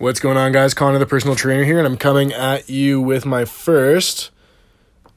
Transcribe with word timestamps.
What's 0.00 0.20
going 0.20 0.36
on, 0.36 0.52
guys? 0.52 0.74
Connor, 0.74 1.00
the 1.00 1.06
personal 1.06 1.34
trainer 1.34 1.64
here, 1.64 1.78
and 1.78 1.84
I'm 1.84 1.96
coming 1.96 2.32
at 2.32 2.70
you 2.70 3.00
with 3.00 3.26
my 3.26 3.44
first 3.44 4.30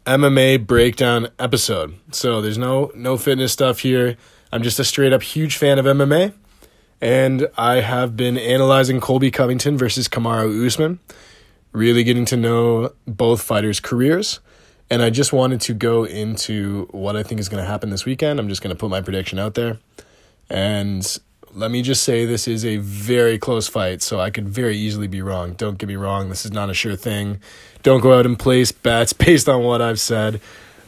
MMA 0.08 0.66
breakdown 0.66 1.28
episode. 1.38 2.00
So 2.10 2.42
there's 2.42 2.58
no 2.58 2.92
no 2.96 3.16
fitness 3.16 3.54
stuff 3.54 3.82
here. 3.82 4.18
I'm 4.52 4.64
just 4.64 4.80
a 4.80 4.84
straight 4.84 5.14
up 5.14 5.22
huge 5.22 5.56
fan 5.56 5.78
of 5.78 5.86
MMA, 5.86 6.34
and 7.00 7.48
I 7.60 7.82
have 7.82 8.18
been 8.18 8.40
analyzing 8.40 9.00
Colby 9.00 9.30
Covington 9.30 9.78
versus 9.78 10.08
Kamaru 10.08 10.66
Usman, 10.66 10.98
really 11.74 12.04
getting 12.04 12.26
to 12.26 12.36
know 12.36 12.92
both 13.06 13.44
fighters' 13.44 13.80
careers. 13.80 14.40
And 14.90 15.04
I 15.04 15.12
just 15.12 15.32
wanted 15.32 15.62
to 15.62 15.76
go 15.76 16.06
into 16.06 16.88
what 16.90 17.16
I 17.16 17.22
think 17.22 17.40
is 17.40 17.50
going 17.50 17.64
to 17.64 17.70
happen 17.70 17.92
this 17.92 18.06
weekend. 18.06 18.40
I'm 18.40 18.50
just 18.50 18.64
going 18.64 18.76
to 18.76 18.80
put 18.80 18.90
my 18.90 19.02
prediction 19.02 19.38
out 19.38 19.54
there. 19.54 19.78
And 20.50 21.20
let 21.54 21.72
me 21.72 21.82
just 21.82 22.04
say 22.04 22.26
this 22.26 22.48
is 22.48 22.66
a 22.66 22.78
very 22.78 23.38
close 23.38 23.68
fight, 23.68 24.02
so 24.02 24.20
I 24.20 24.30
could 24.30 24.48
very 24.48 24.78
easily 24.78 25.08
be 25.08 25.22
wrong. 25.22 25.54
Don't 25.54 25.78
get 25.78 25.88
me 25.88 25.96
wrong, 25.96 26.30
this 26.30 26.46
is 26.46 26.52
not 26.52 26.70
a 26.70 26.74
sure 26.74 26.96
thing. 26.96 27.40
Don't 27.84 28.02
go 28.02 28.18
out 28.18 28.26
and 28.26 28.38
place 28.38 28.72
bets 28.72 29.14
based 29.14 29.50
on 29.50 29.64
what 29.64 29.82
I've 29.82 30.00
said. 30.00 30.42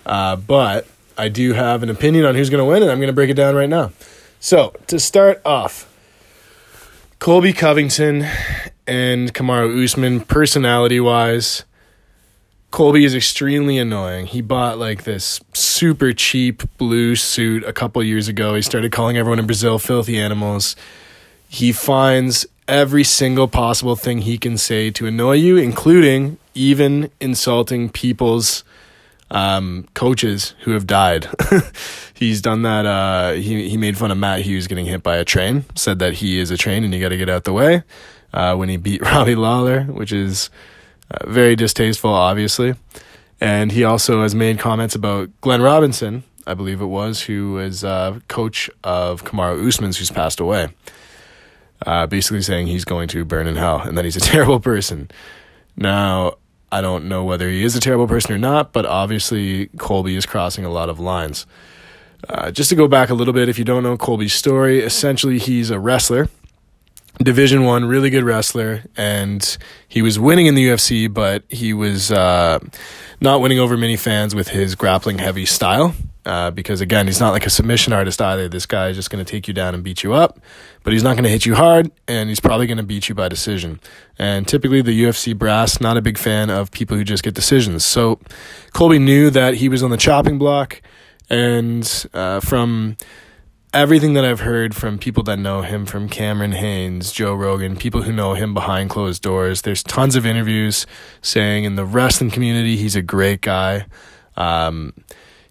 Uh, 0.06 0.36
but 0.36 0.88
I 1.18 1.30
do 1.30 1.54
have 1.54 1.84
an 1.84 1.90
opinion 1.90 2.26
on 2.26 2.36
who's 2.36 2.50
going 2.50 2.60
to 2.60 2.66
win, 2.66 2.82
and 2.84 2.92
I'm 2.92 3.00
going 3.00 3.08
to 3.08 3.14
break 3.14 3.30
it 3.30 3.36
down 3.36 3.56
right 3.56 3.70
now. 3.70 3.92
So, 4.40 4.74
to 4.88 5.00
start 5.00 5.42
off, 5.46 5.90
Colby 7.20 7.54
Covington 7.54 8.28
and 8.86 9.34
Kamaru 9.34 9.84
Usman, 9.84 10.22
personality 10.22 11.00
wise, 11.00 11.64
Colby 12.74 13.06
is 13.06 13.14
extremely 13.14 13.78
annoying. 13.78 14.26
He 14.26 14.42
bought 14.42 14.80
like 14.80 15.04
this 15.04 15.40
super 15.54 16.12
cheap 16.12 16.64
blue 16.80 17.16
suit 17.16 17.64
a 17.66 17.72
couple 17.72 18.04
years 18.04 18.28
ago. 18.28 18.56
He 18.56 18.64
started 18.64 18.92
calling 18.92 19.16
everyone 19.16 19.38
in 19.38 19.46
Brazil 19.46 19.78
filthy 19.78 20.18
animals. 20.18 20.76
He 21.48 21.72
finds 21.72 22.48
every 22.68 23.04
single 23.04 23.48
possible 23.48 23.96
thing 23.96 24.22
he 24.22 24.40
can 24.40 24.58
say 24.58 24.90
to 24.90 25.06
annoy 25.06 25.34
you, 25.34 25.56
including 25.56 26.40
even 26.56 27.12
insulting 27.22 27.90
people's 27.90 28.64
um, 29.30 29.88
coaches 29.94 30.56
who 30.62 30.72
have 30.72 30.88
died. 30.88 31.28
He's 32.16 32.42
done 32.42 32.64
that. 32.64 32.88
Uh, 32.88 33.34
he 33.34 33.70
he 33.70 33.78
made 33.78 34.00
fun 34.00 34.10
of 34.10 34.18
Matt 34.18 34.42
Hughes 34.42 34.66
getting 34.66 34.88
hit 34.88 35.04
by 35.04 35.18
a 35.18 35.24
train. 35.24 35.66
Said 35.76 36.00
that 36.00 36.14
he 36.14 36.40
is 36.40 36.50
a 36.50 36.58
train 36.58 36.84
and 36.84 36.92
you 36.92 37.00
got 37.00 37.10
to 37.10 37.18
get 37.18 37.30
out 37.30 37.44
the 37.44 37.54
way. 37.54 37.84
Uh, 38.34 38.56
when 38.56 38.68
he 38.68 38.78
beat 38.78 39.00
Robbie 39.04 39.36
Lawler, 39.36 39.84
which 39.84 40.12
is 40.12 40.50
uh, 41.14 41.30
very 41.30 41.56
distasteful, 41.56 42.12
obviously. 42.12 42.76
And 43.40 43.72
he 43.72 43.84
also 43.84 44.22
has 44.22 44.34
made 44.34 44.60
comments 44.60 44.96
about 44.96 45.30
Glenn 45.42 45.62
Robinson, 45.62 46.24
I 46.48 46.54
believe 46.54 46.82
it 46.82 46.86
was, 46.86 47.24
who 47.24 47.58
is 47.58 47.84
uh, 47.84 48.20
coach 48.28 48.70
of 48.84 49.24
Kamaru 49.24 49.68
Usman's, 49.68 49.98
who's 49.98 50.12
passed 50.12 50.40
away. 50.40 50.70
Uh, 51.86 52.08
basically 52.08 52.42
saying 52.42 52.68
he's 52.68 52.86
going 52.86 53.10
to 53.10 53.26
burn 53.26 53.46
in 53.46 53.58
hell 53.58 53.82
and 53.82 53.98
that 53.98 54.06
he's 54.06 54.16
a 54.16 54.20
terrible 54.32 54.60
person. 54.60 55.12
Now, 55.76 56.36
I 56.72 56.82
don't 56.82 57.10
know 57.10 57.26
whether 57.26 57.50
he 57.50 57.64
is 57.64 57.76
a 57.76 57.82
terrible 57.82 58.08
person 58.08 58.34
or 58.34 58.38
not, 58.38 58.72
but 58.72 58.86
obviously 58.86 59.68
Colby 59.78 60.16
is 60.16 60.26
crossing 60.26 60.66
a 60.66 60.70
lot 60.70 60.90
of 60.90 61.00
lines. 61.00 61.46
Uh, 62.30 62.52
just 62.52 62.70
to 62.70 62.76
go 62.76 62.88
back 62.88 63.10
a 63.10 63.14
little 63.14 63.34
bit, 63.34 63.50
if 63.50 63.60
you 63.60 63.66
don't 63.66 63.84
know 63.84 63.98
Colby's 63.98 64.34
story, 64.34 64.80
essentially 64.80 65.38
he's 65.38 65.70
a 65.70 65.80
wrestler 65.80 66.30
Division 67.22 67.64
One, 67.64 67.86
really 67.86 68.10
good 68.10 68.24
wrestler, 68.24 68.84
and 68.98 69.58
he 69.88 70.02
was 70.02 70.20
winning 70.20 70.48
in 70.48 70.56
the 70.56 70.68
UFC, 70.68 71.14
but 71.14 71.44
he 71.48 71.74
was 71.74 72.12
uh, 72.12 72.60
not 73.22 73.40
winning 73.40 73.60
over 73.60 73.78
many 73.78 73.98
fans 73.98 74.34
with 74.34 74.50
his 74.50 74.76
grappling 74.76 75.20
heavy 75.20 75.46
style. 75.46 75.94
Uh, 76.26 76.50
because 76.52 76.80
again, 76.80 77.06
he's 77.06 77.20
not 77.20 77.32
like 77.32 77.46
a 77.46 77.50
submission 77.50 77.92
artist 77.92 78.22
either. 78.22 78.48
This 78.48 78.66
guy 78.66 78.88
is 78.88 78.96
just 78.96 79.10
going 79.10 79.24
to 79.24 79.30
take 79.30 79.46
you 79.46 79.54
down 79.54 79.76
and 79.76 79.84
beat 79.84 80.04
you 80.04 80.14
up, 80.14 80.40
but 80.84 80.94
he's 80.94 81.04
not 81.04 81.16
going 81.16 81.26
to 81.26 81.30
hit 81.30 81.46
you 81.46 81.54
hard, 81.54 81.92
and 82.08 82.30
he's 82.30 82.40
probably 82.40 82.66
going 82.66 82.78
to 82.78 82.84
beat 82.84 83.10
you 83.10 83.16
by 83.16 83.28
decision. 83.28 83.82
And 84.18 84.48
typically, 84.48 84.82
the 84.82 85.04
UFC 85.04 85.38
brass 85.38 85.82
not 85.82 85.98
a 85.98 86.02
big 86.02 86.18
fan 86.18 86.50
of 86.50 86.72
people 86.72 86.96
who 86.96 87.04
just 87.04 87.24
get 87.24 87.34
decisions. 87.34 87.84
So 87.84 88.20
Colby 88.72 89.00
knew 89.00 89.30
that 89.32 89.56
he 89.56 89.68
was 89.68 89.84
on 89.84 89.92
the 89.92 89.98
chopping 89.98 90.38
block, 90.38 90.82
and 91.30 92.08
uh, 92.14 92.40
from 92.40 92.96
everything 93.74 94.14
that 94.14 94.24
I've 94.24 94.42
heard 94.42 94.76
from 94.76 95.00
people 95.00 95.24
that 95.24 95.40
know 95.40 95.62
him, 95.62 95.86
from 95.86 96.08
Cameron 96.08 96.52
Hanes, 96.52 97.12
Joe 97.12 97.34
Rogan, 97.34 97.76
people 97.76 98.04
who 98.04 98.14
know 98.14 98.36
him 98.36 98.54
behind 98.54 98.90
closed 98.90 99.24
doors, 99.24 99.64
there's 99.64 99.82
tons 99.82 100.16
of 100.16 100.26
interviews 100.26 100.86
saying 101.22 101.64
in 101.64 101.76
the 101.76 101.86
wrestling 101.86 102.30
community 102.30 102.78
he's 102.78 102.96
a 102.96 103.02
great 103.02 103.42
guy. 103.42 103.86
Um, 104.38 104.94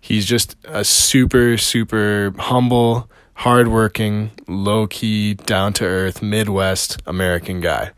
he's 0.01 0.25
just 0.25 0.57
a 0.65 0.85
super, 0.85 1.57
super 1.59 2.33
humble, 2.39 3.11
hardworking, 3.35 4.31
low 4.47 4.87
key, 4.87 5.35
down 5.35 5.73
to 5.75 5.85
earth, 5.85 6.23
Midwest 6.23 7.03
American 7.07 7.61
guy. 7.61 7.91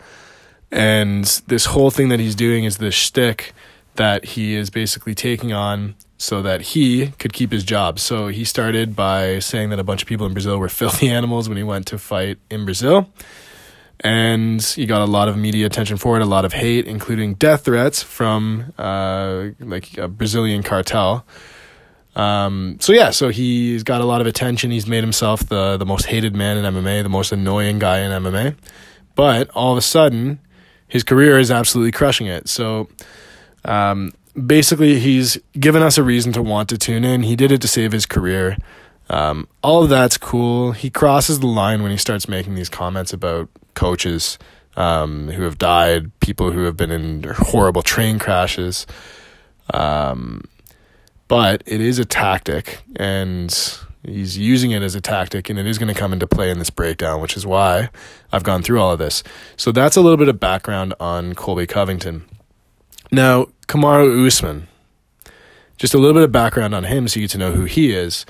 And 0.71 1.25
this 1.47 1.67
whole 1.67 1.91
thing 1.91 2.09
that 2.09 2.19
he's 2.19 2.35
doing 2.35 2.65
is 2.65 2.79
this 2.79 2.95
shtick 2.95 3.53
that 3.97 4.25
he 4.25 4.55
is 4.55 4.71
basically 4.71 5.15
taking 5.15 5.53
on 5.53 5.95
so 6.17 6.43
that 6.43 6.61
he 6.61 7.09
could 7.19 7.33
keep 7.33 7.53
his 7.53 7.65
job. 7.65 7.99
So 7.99 8.29
he 8.29 8.45
started 8.45 8.95
by 8.95 9.39
saying 9.41 9.71
that 9.71 9.79
a 9.79 9.85
bunch 9.85 10.03
of 10.03 10.09
people 10.09 10.27
in 10.27 10.33
Brazil 10.33 10.59
were 10.59 10.69
filthy 10.81 11.09
animals 11.09 11.49
when 11.49 11.57
he 11.57 11.65
went 11.65 11.87
to 11.89 11.99
fight 11.99 12.39
in 12.51 12.65
Brazil. 12.65 13.09
And 14.01 14.61
he 14.63 14.87
got 14.87 15.01
a 15.01 15.07
lot 15.07 15.29
of 15.29 15.37
media 15.37 15.67
attention 15.67 15.97
for 15.97 16.17
it, 16.17 16.23
a 16.23 16.27
lot 16.27 16.45
of 16.45 16.53
hate, 16.53 16.87
including 16.87 17.35
death 17.35 17.65
threats 17.65 18.03
from 18.03 18.73
uh, 18.77 19.49
like 19.61 19.97
a 19.97 20.09
Brazilian 20.09 20.63
cartel. 20.63 21.25
Um, 22.17 22.77
so 22.81 22.93
yeah, 22.93 23.11
so 23.11 23.31
he's 23.31 23.83
got 23.83 24.01
a 24.01 24.05
lot 24.05 24.21
of 24.21 24.27
attention. 24.27 24.71
He's 24.71 24.87
made 24.87 25.03
himself 25.03 25.47
the 25.49 25.77
the 25.77 25.87
most 25.87 26.07
hated 26.07 26.35
man 26.35 26.59
in 26.59 26.75
MMA, 26.75 27.03
the 27.03 27.09
most 27.09 27.33
annoying 27.33 27.79
guy 27.79 28.01
in 28.01 28.11
MMA. 28.11 28.57
But 29.15 29.49
all 29.51 29.73
of 29.73 29.79
a 29.79 29.83
sudden, 29.83 30.39
his 30.87 31.03
career 31.03 31.39
is 31.39 31.51
absolutely 31.51 31.93
crushing 31.93 32.27
it. 32.27 32.49
So 32.49 32.89
um, 33.65 34.13
basically, 34.35 34.99
he's 35.01 35.39
given 35.59 35.83
us 35.83 35.99
a 35.99 36.03
reason 36.03 36.33
to 36.33 36.43
want 36.43 36.69
to 36.71 36.79
tune 36.79 37.05
in. 37.05 37.23
He 37.23 37.37
did 37.37 37.53
it 37.53 37.61
to 37.63 37.69
save 37.69 37.93
his 37.93 38.07
career. 38.07 38.57
Um, 39.11 39.49
all 39.63 39.83
of 39.83 39.91
that's 39.91 40.17
cool. 40.17 40.73
He 40.73 40.91
crosses 40.91 41.41
the 41.41 41.47
line 41.47 41.83
when 41.83 41.91
he 41.91 41.97
starts 41.97 42.29
making 42.29 42.55
these 42.55 42.69
comments 42.69 43.13
about 43.13 43.49
coaches 43.75 44.39
um, 44.77 45.29
who 45.29 45.43
have 45.43 45.59
died, 45.59 46.19
people 46.21 46.51
who 46.51 46.65
have 46.65 46.77
been 46.77 46.91
in 46.91 47.23
horrible 47.37 47.83
train 47.83 48.19
crashes. 48.19 48.87
Um, 49.73 50.43
but 51.29 51.63
it 51.67 51.81
is 51.81 51.99
a 51.99 52.05
tactic, 52.05 52.83
and 52.97 53.79
he's 54.03 54.37
using 54.37 54.73
it 54.73 54.83
as 54.83 54.95
a 54.95 55.01
tactic, 55.01 55.49
and 55.49 55.59
it 55.59 55.67
is 55.67 55.79
going 55.79 55.93
to 55.93 55.99
come 55.99 56.13
into 56.13 56.27
play 56.27 56.51
in 56.51 56.59
this 56.59 56.71
breakdown, 56.71 57.21
which 57.21 57.37
is 57.37 57.47
why 57.47 57.91
I've 58.33 58.45
gone 58.45 58.63
through 58.63 58.81
all 58.81 58.93
of 58.93 58.99
this. 58.99 59.23
So 59.57 59.73
that's 59.73 59.97
a 59.97 60.01
little 60.01 60.19
bit 60.19 60.29
of 60.29 60.39
background 60.39 60.95
on 61.01 61.35
Colby 61.35 61.67
Covington. 61.67 62.25
Now, 63.13 63.47
Kamaru 63.69 64.27
Usman, 64.27 64.69
just 65.77 65.95
a 65.95 65.99
little 65.99 66.15
bit 66.15 66.23
of 66.23 66.33
background 66.33 66.75
on 66.75 66.85
him 66.85 67.09
so 67.09 67.21
you 67.21 67.25
get 67.25 67.33
to 67.33 67.39
know 67.39 67.53
who 67.53 67.65
he 67.65 67.93
is. 67.93 68.25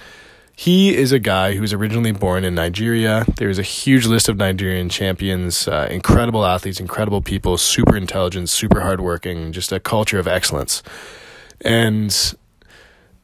He 0.57 0.95
is 0.95 1.11
a 1.11 1.19
guy 1.19 1.55
who 1.55 1.63
was 1.63 1.73
originally 1.73 2.13
born 2.13 2.45
in 2.45 2.55
Nigeria. 2.55 3.25
There's 3.37 3.59
a 3.59 3.63
huge 3.63 4.07
list 4.07 4.29
of 4.29 4.37
Nigerian 4.37 4.89
champions, 4.89 5.67
uh, 5.67 5.89
incredible 5.91 6.45
athletes, 6.45 6.79
incredible 6.79 7.21
people, 7.21 7.59
super 7.59 7.97
intelligent, 7.97 8.49
super 8.49 8.81
hardworking, 8.81 9.53
just 9.53 9.73
a 9.73 9.81
culture 9.81 10.19
of 10.19 10.29
excellence. 10.29 10.83
And 11.61 12.35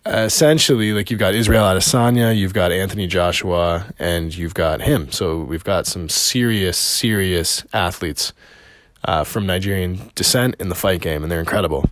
essentially, 0.05 0.93
like 0.93 1.11
you've 1.11 1.21
got 1.21 1.35
Israel 1.35 1.63
Adesanya, 1.65 2.37
you've 2.37 2.55
got 2.55 2.73
Anthony 2.73 3.07
Joshua, 3.07 3.87
and 3.99 4.35
you've 4.35 4.55
got 4.55 4.83
him. 4.83 5.13
So 5.13 5.41
we've 5.41 5.65
got 5.65 5.87
some 5.87 6.09
serious, 6.09 6.77
serious 6.77 7.65
athletes 7.73 8.33
uh, 9.05 9.25
from 9.25 9.47
Nigerian 9.47 10.11
descent 10.15 10.57
in 10.59 10.69
the 10.69 10.75
fight 10.75 11.01
game, 11.01 11.23
and 11.23 11.31
they're 11.31 11.41
incredible. 11.41 11.89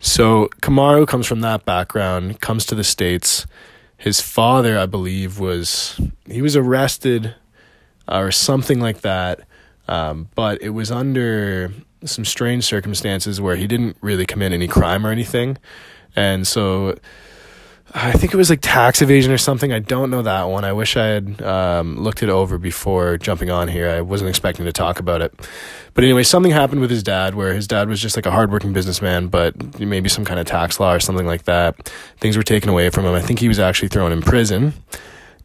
So 0.00 0.48
Kamaru 0.60 1.06
comes 1.06 1.26
from 1.26 1.40
that 1.40 1.64
background, 1.64 2.40
comes 2.40 2.66
to 2.66 2.74
the 2.74 2.84
states. 2.84 3.46
His 3.96 4.20
father, 4.20 4.78
I 4.78 4.86
believe, 4.86 5.38
was 5.38 5.98
he 6.26 6.42
was 6.42 6.56
arrested 6.56 7.34
uh, 8.08 8.18
or 8.18 8.30
something 8.32 8.80
like 8.80 9.00
that, 9.00 9.40
um, 9.88 10.28
but 10.34 10.60
it 10.60 10.70
was 10.70 10.90
under 10.90 11.72
some 12.04 12.24
strange 12.24 12.64
circumstances 12.64 13.40
where 13.40 13.56
he 13.56 13.66
didn't 13.66 13.96
really 14.02 14.26
commit 14.26 14.52
any 14.52 14.68
crime 14.68 15.06
or 15.06 15.10
anything, 15.10 15.56
and 16.14 16.46
so 16.46 16.96
I 17.96 18.10
think 18.10 18.34
it 18.34 18.36
was 18.36 18.50
like 18.50 18.58
tax 18.60 19.02
evasion 19.02 19.30
or 19.30 19.38
something. 19.38 19.72
I 19.72 19.78
don't 19.78 20.10
know 20.10 20.22
that 20.22 20.44
one. 20.44 20.64
I 20.64 20.72
wish 20.72 20.96
I 20.96 21.06
had 21.06 21.40
um, 21.42 21.96
looked 21.96 22.24
it 22.24 22.28
over 22.28 22.58
before 22.58 23.18
jumping 23.18 23.50
on 23.50 23.68
here. 23.68 23.88
I 23.88 24.00
wasn't 24.00 24.30
expecting 24.30 24.64
to 24.64 24.72
talk 24.72 24.98
about 24.98 25.22
it. 25.22 25.32
But 25.94 26.02
anyway, 26.02 26.24
something 26.24 26.50
happened 26.50 26.80
with 26.80 26.90
his 26.90 27.04
dad 27.04 27.36
where 27.36 27.54
his 27.54 27.68
dad 27.68 27.88
was 27.88 28.00
just 28.00 28.16
like 28.16 28.26
a 28.26 28.32
hardworking 28.32 28.72
businessman, 28.72 29.28
but 29.28 29.78
maybe 29.78 30.08
some 30.08 30.24
kind 30.24 30.40
of 30.40 30.46
tax 30.46 30.80
law 30.80 30.92
or 30.92 30.98
something 30.98 31.24
like 31.24 31.44
that. 31.44 31.88
Things 32.18 32.36
were 32.36 32.42
taken 32.42 32.68
away 32.68 32.90
from 32.90 33.04
him. 33.04 33.14
I 33.14 33.22
think 33.22 33.38
he 33.38 33.46
was 33.46 33.60
actually 33.60 33.88
thrown 33.88 34.10
in 34.10 34.22
prison. 34.22 34.74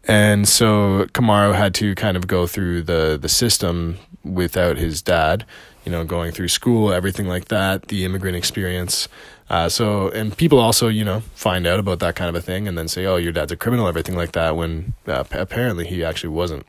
And 0.05 0.47
so 0.47 1.05
Kamaru 1.13 1.53
had 1.53 1.75
to 1.75 1.93
kind 1.93 2.17
of 2.17 2.25
go 2.25 2.47
through 2.47 2.81
the, 2.81 3.19
the 3.21 3.29
system 3.29 3.99
without 4.23 4.77
his 4.77 5.03
dad, 5.03 5.45
you 5.85 5.91
know, 5.91 6.03
going 6.03 6.31
through 6.31 6.47
school, 6.47 6.91
everything 6.91 7.27
like 7.27 7.45
that, 7.49 7.89
the 7.89 8.05
immigrant 8.05 8.35
experience. 8.35 9.07
Uh, 9.49 9.67
so, 9.67 10.09
and 10.09 10.37
people 10.37 10.59
also, 10.59 10.87
you 10.87 11.03
know, 11.03 11.21
find 11.33 11.65
out 11.65 11.79
about 11.79 11.99
that 11.99 12.15
kind 12.15 12.29
of 12.29 12.35
a 12.35 12.41
thing 12.41 12.67
and 12.67 12.77
then 12.77 12.87
say, 12.87 13.05
oh, 13.05 13.15
your 13.15 13.31
dad's 13.31 13.51
a 13.51 13.57
criminal, 13.57 13.87
everything 13.87 14.15
like 14.15 14.33
that, 14.33 14.55
when 14.55 14.93
uh, 15.07 15.23
apparently 15.31 15.87
he 15.87 16.03
actually 16.03 16.29
wasn't. 16.29 16.65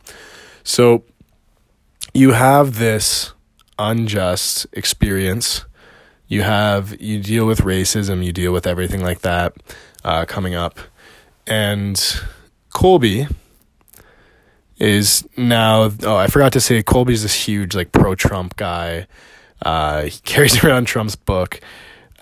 So, 0.65 1.05
you 2.15 2.33
have 2.33 2.79
this 2.79 3.33
unjust 3.79 4.67
experience. 4.73 5.65
You 6.27 6.43
have 6.43 7.01
you 7.01 7.21
deal 7.21 7.47
with 7.47 7.61
racism, 7.61 8.25
you 8.25 8.33
deal 8.33 8.53
with 8.53 8.67
everything 8.67 9.03
like 9.03 9.21
that 9.21 9.55
uh, 10.05 10.25
coming 10.27 10.55
up, 10.55 10.79
and 11.47 12.21
Colby 12.73 13.27
is 14.79 15.27
now. 15.37 15.91
Oh, 16.03 16.17
I 16.17 16.29
forgot 16.29 16.53
to 16.53 16.61
say, 16.61 16.83
Colby's 16.83 17.23
this 17.23 17.35
huge 17.35 17.75
like 17.75 17.93
pro 17.93 18.15
Trump 18.15 18.57
guy. 18.57 19.07
Uh, 19.63 20.03
he 20.03 20.21
carries 20.25 20.63
around 20.63 20.87
Trump's 20.87 21.17
book. 21.17 21.61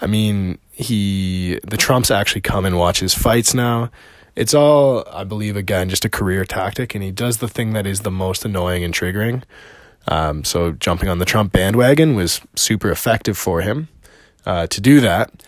I 0.00 0.06
mean, 0.06 0.59
he 0.71 1.59
the 1.67 1.77
Trumps 1.77 2.11
actually 2.11 2.41
come 2.41 2.65
and 2.65 2.77
watch 2.77 3.00
his 3.00 3.15
fights 3.15 3.55
now. 3.55 3.91
It's 4.37 4.55
all, 4.55 5.05
I 5.12 5.25
believe, 5.25 5.56
again, 5.56 5.89
just 5.89 6.05
a 6.05 6.09
career 6.09 6.45
tactic, 6.45 6.95
and 6.95 7.03
he 7.03 7.11
does 7.11 7.39
the 7.39 7.49
thing 7.49 7.73
that 7.73 7.87
is 7.87 8.00
the 8.03 8.11
most 8.11 8.45
annoying 8.45 8.85
and 8.85 8.95
triggering. 8.95 9.43
Um, 10.06 10.45
so 10.45 10.73
jumping 10.73 11.09
on 11.09 11.19
the 11.19 11.25
Trump 11.25 11.53
bandwagon 11.53 12.15
was 12.15 12.41
super 12.55 12.91
effective 12.91 13.37
for 13.37 13.62
him 13.62 13.89
uh, 14.47 14.69
to 14.69 14.81
do 14.81 15.00
that. 15.00 15.45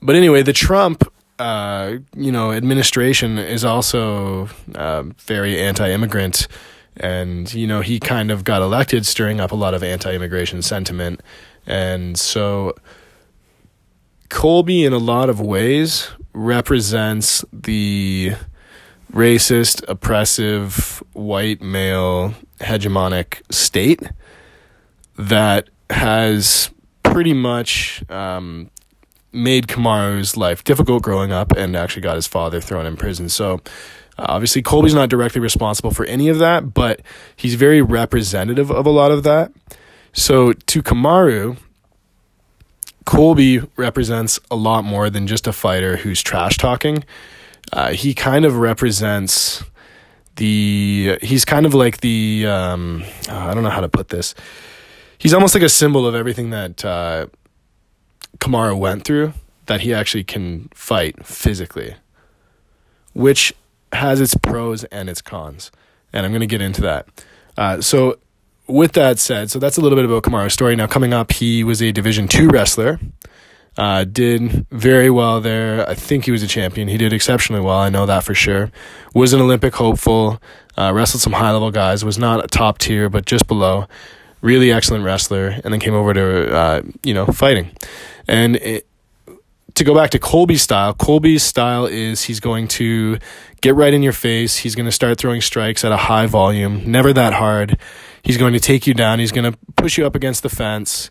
But 0.00 0.16
anyway, 0.16 0.42
the 0.42 0.54
Trump, 0.54 1.04
uh, 1.38 1.96
you 2.16 2.32
know, 2.32 2.52
administration 2.52 3.38
is 3.38 3.64
also 3.64 4.48
uh, 4.74 5.02
very 5.18 5.60
anti-immigrant, 5.60 6.48
and 6.96 7.52
you 7.52 7.66
know 7.66 7.82
he 7.82 8.00
kind 8.00 8.30
of 8.30 8.42
got 8.42 8.62
elected, 8.62 9.04
stirring 9.04 9.40
up 9.40 9.52
a 9.52 9.56
lot 9.56 9.74
of 9.74 9.82
anti-immigration 9.82 10.62
sentiment, 10.62 11.20
and 11.66 12.18
so 12.18 12.74
Colby, 14.28 14.84
in 14.84 14.92
a 14.92 14.98
lot 14.98 15.28
of 15.28 15.40
ways, 15.40 16.10
represents 16.32 17.44
the 17.52 18.32
racist, 19.12 19.84
oppressive, 19.88 21.02
white 21.12 21.62
male 21.62 22.34
hegemonic 22.60 23.42
state 23.52 24.02
that 25.16 25.68
has 25.90 26.70
pretty 27.02 27.32
much 27.32 28.02
um, 28.10 28.70
made 29.32 29.66
Kamaru's 29.66 30.36
life 30.36 30.64
difficult 30.64 31.02
growing 31.02 31.32
up 31.32 31.52
and 31.52 31.76
actually 31.76 32.02
got 32.02 32.16
his 32.16 32.26
father 32.26 32.60
thrown 32.60 32.86
in 32.86 32.96
prison. 32.96 33.28
So, 33.28 33.60
uh, 34.18 34.26
obviously, 34.28 34.62
Colby's 34.62 34.94
not 34.94 35.08
directly 35.08 35.40
responsible 35.40 35.90
for 35.90 36.04
any 36.06 36.28
of 36.28 36.38
that, 36.38 36.74
but 36.74 37.00
he's 37.36 37.54
very 37.54 37.82
representative 37.82 38.70
of 38.70 38.86
a 38.86 38.90
lot 38.90 39.10
of 39.10 39.22
that. 39.24 39.52
So, 40.12 40.52
to 40.52 40.82
Kamaru, 40.82 41.56
Colby 43.04 43.60
represents 43.76 44.38
a 44.50 44.56
lot 44.56 44.84
more 44.84 45.10
than 45.10 45.26
just 45.26 45.46
a 45.46 45.52
fighter 45.52 45.98
who's 45.98 46.22
trash 46.22 46.56
talking. 46.56 47.04
Uh, 47.72 47.92
he 47.92 48.14
kind 48.14 48.44
of 48.44 48.56
represents 48.56 49.62
the. 50.36 51.18
He's 51.22 51.44
kind 51.44 51.66
of 51.66 51.74
like 51.74 52.00
the. 52.00 52.46
Um, 52.46 53.04
oh, 53.28 53.38
I 53.38 53.54
don't 53.54 53.62
know 53.62 53.70
how 53.70 53.80
to 53.80 53.88
put 53.88 54.08
this. 54.08 54.34
He's 55.18 55.34
almost 55.34 55.54
like 55.54 55.64
a 55.64 55.68
symbol 55.68 56.06
of 56.06 56.14
everything 56.14 56.50
that 56.50 56.84
uh, 56.84 57.26
Kamaru 58.38 58.78
went 58.78 59.04
through. 59.04 59.32
That 59.66 59.80
he 59.80 59.94
actually 59.94 60.24
can 60.24 60.68
fight 60.74 61.24
physically, 61.24 61.96
which 63.14 63.54
has 63.92 64.20
its 64.20 64.34
pros 64.34 64.84
and 64.84 65.08
its 65.08 65.22
cons, 65.22 65.70
and 66.12 66.26
I'm 66.26 66.32
going 66.32 66.40
to 66.40 66.46
get 66.46 66.60
into 66.60 66.82
that. 66.82 67.08
Uh, 67.56 67.80
so 67.80 68.18
with 68.66 68.92
that 68.92 69.18
said, 69.18 69.50
so 69.50 69.58
that's 69.58 69.76
a 69.76 69.80
little 69.80 69.96
bit 69.96 70.04
about 70.04 70.22
Kamaru's 70.22 70.52
story. 70.52 70.76
Now, 70.76 70.86
coming 70.86 71.12
up, 71.12 71.32
he 71.32 71.64
was 71.64 71.82
a 71.82 71.92
Division 71.92 72.28
two 72.28 72.48
wrestler. 72.48 72.98
Uh, 73.76 74.04
did 74.04 74.66
very 74.70 75.10
well 75.10 75.40
there. 75.40 75.88
I 75.88 75.94
think 75.94 76.26
he 76.26 76.30
was 76.30 76.44
a 76.44 76.46
champion. 76.46 76.86
He 76.86 76.96
did 76.96 77.12
exceptionally 77.12 77.60
well. 77.60 77.78
I 77.78 77.88
know 77.88 78.06
that 78.06 78.22
for 78.22 78.34
sure. 78.34 78.70
Was 79.14 79.32
an 79.32 79.40
Olympic 79.40 79.74
hopeful. 79.74 80.40
Uh, 80.76 80.92
wrestled 80.94 81.22
some 81.22 81.32
high 81.32 81.50
level 81.50 81.70
guys. 81.72 82.04
Was 82.04 82.18
not 82.18 82.44
a 82.44 82.46
top 82.46 82.78
tier, 82.78 83.08
but 83.08 83.26
just 83.26 83.48
below. 83.48 83.86
Really 84.42 84.70
excellent 84.70 85.04
wrestler, 85.04 85.48
and 85.64 85.72
then 85.72 85.80
came 85.80 85.94
over 85.94 86.14
to 86.14 86.54
uh, 86.54 86.82
you 87.02 87.14
know 87.14 87.26
fighting. 87.26 87.76
And 88.28 88.56
it, 88.56 88.86
to 89.74 89.84
go 89.84 89.94
back 89.94 90.10
to 90.10 90.18
Colby's 90.18 90.62
style, 90.62 90.94
Colby's 90.94 91.42
style 91.42 91.86
is 91.86 92.22
he's 92.22 92.40
going 92.40 92.68
to 92.68 93.18
get 93.60 93.74
right 93.74 93.92
in 93.92 94.02
your 94.02 94.12
face. 94.12 94.58
He's 94.58 94.74
going 94.74 94.86
to 94.86 94.92
start 94.92 95.18
throwing 95.18 95.40
strikes 95.40 95.84
at 95.84 95.90
a 95.90 95.96
high 95.96 96.26
volume, 96.26 96.88
never 96.88 97.12
that 97.12 97.32
hard. 97.32 97.78
He's 98.24 98.38
going 98.38 98.54
to 98.54 98.60
take 98.60 98.86
you 98.86 98.94
down. 98.94 99.18
He's 99.18 99.32
going 99.32 99.52
to 99.52 99.56
push 99.76 99.98
you 99.98 100.06
up 100.06 100.16
against 100.16 100.42
the 100.42 100.48
fence. 100.48 101.10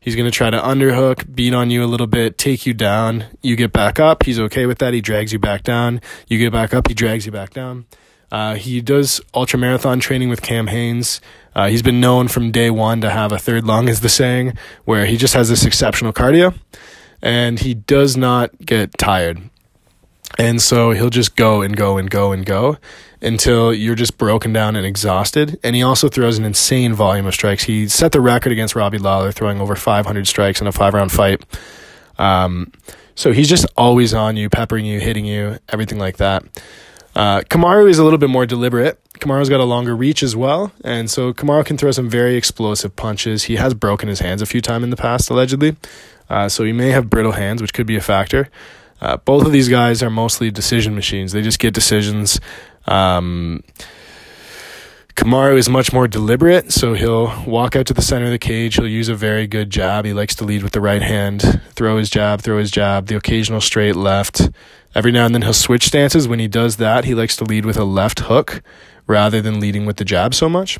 He's 0.00 0.16
going 0.16 0.30
to 0.30 0.36
try 0.36 0.48
to 0.48 0.58
underhook, 0.58 1.32
beat 1.34 1.54
on 1.54 1.70
you 1.70 1.84
a 1.84 1.86
little 1.86 2.06
bit, 2.06 2.38
take 2.38 2.66
you 2.66 2.72
down. 2.72 3.26
You 3.42 3.56
get 3.56 3.72
back 3.72 4.00
up. 4.00 4.24
He's 4.24 4.40
okay 4.40 4.66
with 4.66 4.78
that. 4.78 4.94
He 4.94 5.00
drags 5.00 5.32
you 5.32 5.38
back 5.38 5.62
down. 5.62 6.00
You 6.28 6.38
get 6.38 6.52
back 6.52 6.72
up. 6.72 6.88
He 6.88 6.94
drags 6.94 7.26
you 7.26 7.32
back 7.32 7.50
down. 7.50 7.86
Uh, 8.30 8.54
he 8.54 8.80
does 8.80 9.20
ultra 9.34 9.58
marathon 9.58 10.00
training 10.00 10.28
with 10.28 10.40
Cam 10.40 10.68
Hanes. 10.68 11.20
Uh, 11.54 11.68
he's 11.68 11.82
been 11.82 12.00
known 12.00 12.28
from 12.28 12.50
day 12.50 12.70
one 12.70 13.00
to 13.02 13.10
have 13.10 13.30
a 13.30 13.38
third 13.38 13.64
lung, 13.64 13.88
is 13.88 14.00
the 14.00 14.08
saying, 14.08 14.54
where 14.84 15.04
he 15.04 15.16
just 15.16 15.34
has 15.34 15.48
this 15.48 15.64
exceptional 15.64 16.12
cardio 16.12 16.54
and 17.20 17.60
he 17.60 17.74
does 17.74 18.16
not 18.16 18.56
get 18.64 18.96
tired. 18.98 19.50
And 20.38 20.62
so 20.62 20.92
he'll 20.92 21.10
just 21.10 21.36
go 21.36 21.62
and 21.62 21.76
go 21.76 21.98
and 21.98 22.08
go 22.08 22.32
and 22.32 22.44
go 22.44 22.78
until 23.22 23.72
you're 23.72 23.94
just 23.94 24.18
broken 24.18 24.52
down 24.52 24.74
and 24.76 24.84
exhausted. 24.84 25.58
And 25.62 25.76
he 25.76 25.82
also 25.82 26.08
throws 26.08 26.38
an 26.38 26.44
insane 26.44 26.92
volume 26.92 27.26
of 27.26 27.34
strikes. 27.34 27.64
He 27.64 27.88
set 27.88 28.12
the 28.12 28.20
record 28.20 28.52
against 28.52 28.74
Robbie 28.74 28.98
Lawler, 28.98 29.32
throwing 29.32 29.60
over 29.60 29.76
500 29.76 30.26
strikes 30.26 30.60
in 30.60 30.66
a 30.66 30.72
five 30.72 30.92
round 30.92 31.12
fight. 31.12 31.42
Um, 32.18 32.72
so 33.14 33.32
he's 33.32 33.48
just 33.48 33.66
always 33.76 34.12
on 34.12 34.36
you, 34.36 34.50
peppering 34.50 34.84
you, 34.84 34.98
hitting 35.00 35.24
you, 35.24 35.58
everything 35.68 35.98
like 35.98 36.16
that. 36.16 36.44
Uh, 37.14 37.40
Kamaru 37.40 37.88
is 37.88 37.98
a 37.98 38.04
little 38.04 38.18
bit 38.18 38.30
more 38.30 38.46
deliberate. 38.46 38.98
Kamaru's 39.20 39.48
got 39.48 39.60
a 39.60 39.64
longer 39.64 39.94
reach 39.94 40.22
as 40.22 40.34
well, 40.34 40.72
and 40.82 41.10
so 41.10 41.32
Kamaru 41.32 41.64
can 41.64 41.76
throw 41.76 41.90
some 41.90 42.08
very 42.08 42.36
explosive 42.36 42.96
punches. 42.96 43.44
He 43.44 43.56
has 43.56 43.74
broken 43.74 44.08
his 44.08 44.20
hands 44.20 44.40
a 44.40 44.46
few 44.46 44.62
times 44.62 44.84
in 44.84 44.90
the 44.90 44.96
past, 44.96 45.28
allegedly, 45.28 45.76
uh, 46.30 46.48
so 46.48 46.64
he 46.64 46.72
may 46.72 46.88
have 46.88 47.10
brittle 47.10 47.32
hands, 47.32 47.60
which 47.60 47.74
could 47.74 47.86
be 47.86 47.96
a 47.96 48.00
factor. 48.00 48.48
Uh, 49.02 49.16
both 49.18 49.44
of 49.44 49.52
these 49.52 49.68
guys 49.68 50.02
are 50.02 50.10
mostly 50.10 50.50
decision 50.50 50.94
machines. 50.94 51.32
They 51.32 51.42
just 51.42 51.58
get 51.58 51.74
decisions. 51.74 52.40
Um, 52.86 53.62
Kamaru 55.14 55.56
is 55.56 55.68
much 55.68 55.92
more 55.92 56.08
deliberate, 56.08 56.72
so 56.72 56.94
he'll 56.94 57.44
walk 57.44 57.76
out 57.76 57.86
to 57.86 57.94
the 57.94 58.02
center 58.02 58.24
of 58.26 58.30
the 58.30 58.38
cage. 58.38 58.76
He'll 58.76 58.88
use 58.88 59.08
a 59.08 59.14
very 59.14 59.46
good 59.46 59.68
jab. 59.70 60.04
He 60.04 60.14
likes 60.14 60.34
to 60.36 60.44
lead 60.44 60.62
with 60.62 60.72
the 60.72 60.80
right 60.80 61.02
hand, 61.02 61.60
throw 61.74 61.98
his 61.98 62.08
jab, 62.08 62.40
throw 62.40 62.58
his 62.58 62.70
jab, 62.70 63.06
the 63.06 63.16
occasional 63.16 63.60
straight 63.60 63.94
left. 63.94 64.50
Every 64.94 65.12
now 65.12 65.26
and 65.26 65.34
then 65.34 65.42
he'll 65.42 65.52
switch 65.52 65.86
stances. 65.86 66.26
When 66.26 66.38
he 66.38 66.48
does 66.48 66.76
that, 66.76 67.04
he 67.04 67.14
likes 67.14 67.36
to 67.36 67.44
lead 67.44 67.66
with 67.66 67.76
a 67.76 67.84
left 67.84 68.20
hook 68.20 68.62
rather 69.06 69.42
than 69.42 69.60
leading 69.60 69.84
with 69.84 69.98
the 69.98 70.04
jab 70.04 70.34
so 70.34 70.48
much. 70.48 70.78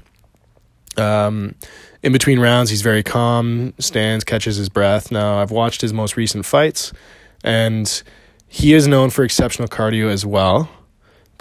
Um, 0.97 1.55
in 2.03 2.13
between 2.13 2.41
rounds, 2.41 2.71
he's 2.71 2.83
very 2.83 3.03
calm, 3.03 3.75
stands, 3.79 4.25
catches 4.25 4.57
his 4.57 4.69
breath. 4.69 5.13
Now, 5.13 5.41
I've 5.41 5.51
watched 5.51 5.83
his 5.83 5.93
most 5.93 6.17
recent 6.17 6.45
fights, 6.45 6.93
and 7.45 8.03
he 8.49 8.75
is 8.75 8.89
known 8.89 9.11
for 9.11 9.25
exceptional 9.25 9.69
cardio 9.69 10.09
as 10.09 10.27
well. 10.27 10.69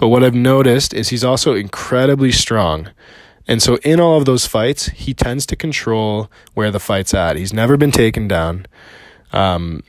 But 0.02 0.08
what 0.08 0.24
I've 0.24 0.34
noticed 0.34 0.92
is 0.94 1.10
he's 1.10 1.22
also 1.22 1.54
incredibly 1.54 2.32
strong. 2.32 2.90
And 3.46 3.62
so 3.62 3.76
in 3.84 4.00
all 4.00 4.18
of 4.18 4.24
those 4.24 4.46
fights, 4.46 4.86
he 4.86 5.14
tends 5.14 5.46
to 5.46 5.54
control 5.54 6.28
where 6.54 6.72
the 6.72 6.80
fight's 6.80 7.14
at. 7.14 7.36
He's 7.36 7.52
never 7.52 7.76
been 7.76 7.92
taken 7.92 8.26
down. 8.26 8.66
Um, 9.32 9.84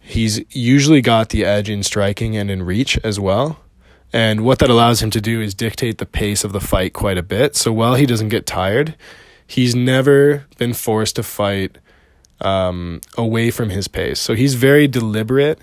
he's 0.00 0.40
usually 0.56 1.02
got 1.02 1.28
the 1.28 1.44
edge 1.44 1.68
in 1.68 1.82
striking 1.82 2.34
and 2.34 2.50
in 2.50 2.62
reach 2.62 2.96
as 3.04 3.20
well. 3.20 3.60
And 4.10 4.40
what 4.40 4.58
that 4.60 4.70
allows 4.70 5.02
him 5.02 5.10
to 5.10 5.20
do 5.20 5.42
is 5.42 5.52
dictate 5.52 5.98
the 5.98 6.06
pace 6.06 6.44
of 6.44 6.54
the 6.54 6.58
fight 6.58 6.94
quite 6.94 7.18
a 7.18 7.22
bit. 7.22 7.54
So 7.54 7.74
while 7.74 7.96
he 7.96 8.06
doesn't 8.06 8.30
get 8.30 8.46
tired, 8.46 8.96
he's 9.46 9.74
never 9.74 10.46
been 10.56 10.72
forced 10.72 11.16
to 11.16 11.22
fight 11.22 11.76
um, 12.40 13.02
away 13.18 13.50
from 13.50 13.68
his 13.68 13.86
pace. 13.86 14.18
So 14.18 14.34
he's 14.34 14.54
very 14.54 14.88
deliberate. 14.88 15.58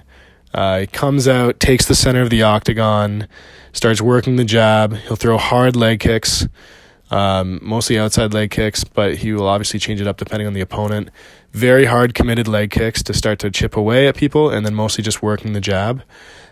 Uh, 0.54 0.80
he 0.80 0.88
comes 0.88 1.28
out, 1.28 1.60
takes 1.60 1.86
the 1.86 1.96
center 1.96 2.22
of 2.22 2.30
the 2.30 2.42
octagon, 2.42 3.28
starts 3.72 4.02
working 4.02 4.36
the 4.36 4.44
jab. 4.44 4.94
He'll 4.94 5.16
throw 5.16 5.38
hard 5.38 5.76
leg 5.76 6.00
kicks, 6.00 6.48
um, 7.12 7.60
mostly 7.62 8.00
outside 8.00 8.34
leg 8.34 8.52
kicks, 8.52 8.84
but 8.84 9.18
he 9.18 9.34
will 9.34 9.48
obviously 9.48 9.80
change 9.80 10.02
it 10.02 10.08
up 10.08 10.18
depending 10.18 10.48
on 10.48 10.54
the 10.54 10.62
opponent. 10.62 11.10
Very 11.52 11.86
hard 11.86 12.14
committed 12.14 12.48
leg 12.48 12.72
kicks 12.72 13.04
to 13.04 13.14
start 13.14 13.40
to 13.40 13.52
chip 13.52 13.76
away 13.76 14.08
at 14.08 14.16
people, 14.16 14.50
and 14.50 14.66
then 14.66 14.76
mostly 14.76 15.04
just 15.04 15.22
working 15.22 15.54
the 15.54 15.62
jab. 15.62 16.04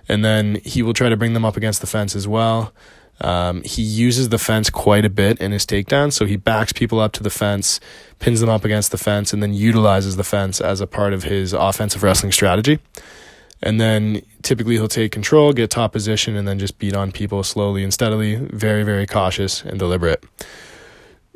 And 0.07 0.23
then 0.23 0.61
he 0.63 0.81
will 0.81 0.93
try 0.93 1.09
to 1.09 1.17
bring 1.17 1.33
them 1.33 1.45
up 1.45 1.57
against 1.57 1.81
the 1.81 1.87
fence 1.87 2.15
as 2.15 2.27
well. 2.27 2.73
Um, 3.19 3.63
he 3.63 3.81
uses 3.81 4.29
the 4.29 4.37
fence 4.37 4.69
quite 4.69 5.03
a 5.03 5.09
bit 5.09 5.39
in 5.39 5.51
his 5.51 5.65
takedown, 5.65 6.13
so 6.13 6.25
he 6.25 6.35
backs 6.35 6.71
people 6.71 6.99
up 6.99 7.13
to 7.13 7.23
the 7.23 7.31
fence, 7.31 7.79
pins 8.19 8.41
them 8.41 8.49
up 8.49 8.63
against 8.63 8.91
the 8.91 8.97
fence, 8.97 9.33
and 9.33 9.41
then 9.41 9.53
utilizes 9.55 10.17
the 10.17 10.23
fence 10.23 10.61
as 10.61 10.81
a 10.81 10.87
part 10.87 11.13
of 11.13 11.23
his 11.23 11.51
offensive 11.51 12.03
wrestling 12.03 12.31
strategy. 12.31 12.79
And 13.61 13.81
then 13.81 14.21
typically 14.43 14.75
he'll 14.75 14.87
take 14.87 15.11
control, 15.11 15.51
get 15.51 15.69
top 15.69 15.91
position, 15.91 16.35
and 16.35 16.47
then 16.47 16.59
just 16.59 16.77
beat 16.77 16.95
on 16.95 17.11
people 17.11 17.43
slowly 17.43 17.83
and 17.83 17.93
steadily, 17.93 18.35
very, 18.35 18.83
very 18.83 19.07
cautious 19.07 19.63
and 19.63 19.79
deliberate. 19.79 20.23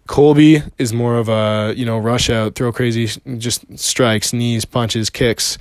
Colby 0.08 0.62
is 0.78 0.94
more 0.94 1.18
of 1.18 1.30
a, 1.30 1.74
you 1.76 1.86
know, 1.86 1.98
rush 1.98 2.30
out, 2.30 2.56
throw 2.56 2.72
crazy, 2.72 3.08
just 3.38 3.80
strikes, 3.80 4.34
knees, 4.34 4.66
punches, 4.66 5.10
kicks, 5.10 5.58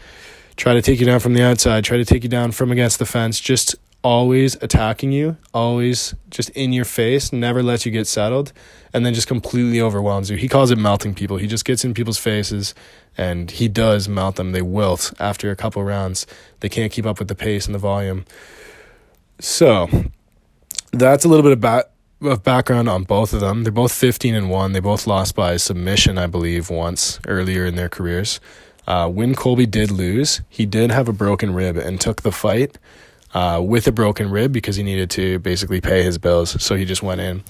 try 0.57 0.75
to 0.75 0.83
take 0.83 1.01
you 1.01 1.07
down 1.07 1.21
from 1.21 1.35
the 1.35 1.43
outside, 1.43 1.85
try 1.85 1.97
to 1.97 2.05
take 2.05 2.25
you 2.25 2.29
down 2.29 2.53
from 2.53 2.73
against 2.73 2.99
the 2.99 3.07
fence, 3.07 3.41
just 3.41 3.77
always 4.03 4.57
attacking 4.63 5.13
you, 5.13 5.37
always 5.53 6.15
just 6.31 6.51
in 6.51 6.73
your 6.73 6.85
face, 6.85 7.33
never 7.33 7.63
lets 7.63 7.85
you 7.85 7.93
get 7.93 8.07
settled, 8.07 8.53
and 8.93 9.05
then 9.05 9.15
just 9.15 9.29
completely 9.29 9.81
overwhelms 9.81 10.31
you. 10.31 10.37
He 10.37 10.49
calls 10.49 10.71
it 10.71 10.79
melting 10.79 11.15
people. 11.15 11.37
He 11.37 11.47
just 11.47 11.65
gets 11.65 11.85
in 11.85 11.95
people's 11.95 12.19
faces 12.19 12.75
and 13.17 13.51
he 13.51 13.69
does 13.69 14.09
melt 14.09 14.37
them. 14.37 14.53
They 14.53 14.63
wilt 14.63 15.13
after 15.19 15.51
a 15.51 15.57
couple 15.57 15.83
rounds. 15.85 16.27
They 16.61 16.69
can't 16.69 16.93
keep 16.93 17.07
up 17.07 17.19
with 17.19 17.29
the 17.29 17.35
pace 17.35 17.67
and 17.67 17.75
the 17.75 17.79
volume. 17.79 18.25
So 19.39 19.89
that's 20.93 21.25
a 21.25 21.29
little 21.29 21.43
bit 21.43 21.53
of, 21.53 21.61
ba- 21.61 21.89
of 22.23 22.43
background 22.43 22.89
on 22.89 23.05
both 23.05 23.33
of 23.33 23.41
them. 23.41 23.63
They're 23.63 23.73
both 23.73 23.93
15 23.93 24.35
and 24.35 24.51
1. 24.51 24.73
They 24.73 24.81
both 24.81 25.07
lost 25.07 25.35
by 25.35 25.57
submission, 25.57 26.19
I 26.19 26.27
believe, 26.27 26.71
once 26.71 27.21
earlier 27.27 27.67
in 27.67 27.77
their 27.77 27.89
careers. 27.89 28.41
Uh, 28.87 29.09
when 29.09 29.35
Colby 29.35 29.67
did 29.67 29.91
lose, 29.91 30.41
he 30.49 30.67
did 30.67 30.91
have 30.91 31.09
a 31.09 31.13
broken 31.13 31.55
rib 31.55 31.77
and 31.77 32.01
took 32.01 32.23
the 32.23 32.33
fight 32.33 32.79
uh, 33.33 33.61
with 33.65 33.87
a 33.87 33.93
broken 33.93 34.31
rib 34.31 34.53
because 34.53 34.77
he 34.77 34.83
needed 34.83 35.11
to 35.11 35.39
basically 35.39 35.81
pay 35.81 36.03
his 36.03 36.19
bills. 36.19 36.63
So 36.63 36.75
he 36.75 36.85
just 36.85 37.03
went 37.03 37.21
in. 37.21 37.45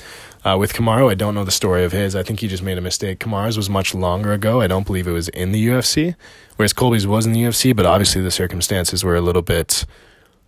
Uh, 0.45 0.57
with 0.59 0.73
Kamaru, 0.73 1.11
I 1.11 1.15
don't 1.15 1.35
know 1.35 1.45
the 1.45 1.51
story 1.51 1.85
of 1.85 1.93
his. 1.93 2.15
I 2.15 2.23
think 2.23 2.41
he 2.41 2.49
just 2.49 2.63
made 2.63 2.79
a 2.79 2.83
mistake. 2.83 3.19
Kamaru's 3.19 3.57
was 3.57 3.71
much 3.71 3.95
longer 3.95 4.33
ago. 4.33 4.61
I 4.61 4.67
don't 4.67 4.87
believe 4.87 5.07
it 5.07 5.13
was 5.13 5.29
in 5.29 5.53
the 5.53 5.69
UFC, 5.69 6.15
whereas 6.57 6.73
Colby's 6.73 7.07
was 7.07 7.27
in 7.27 7.33
the 7.33 7.43
UFC. 7.43 7.75
But 7.75 7.87
obviously, 7.87 8.23
the 8.23 8.31
circumstances 8.31 9.05
were 9.05 9.17
a 9.17 9.21
little 9.21 9.43
bit, 9.43 9.85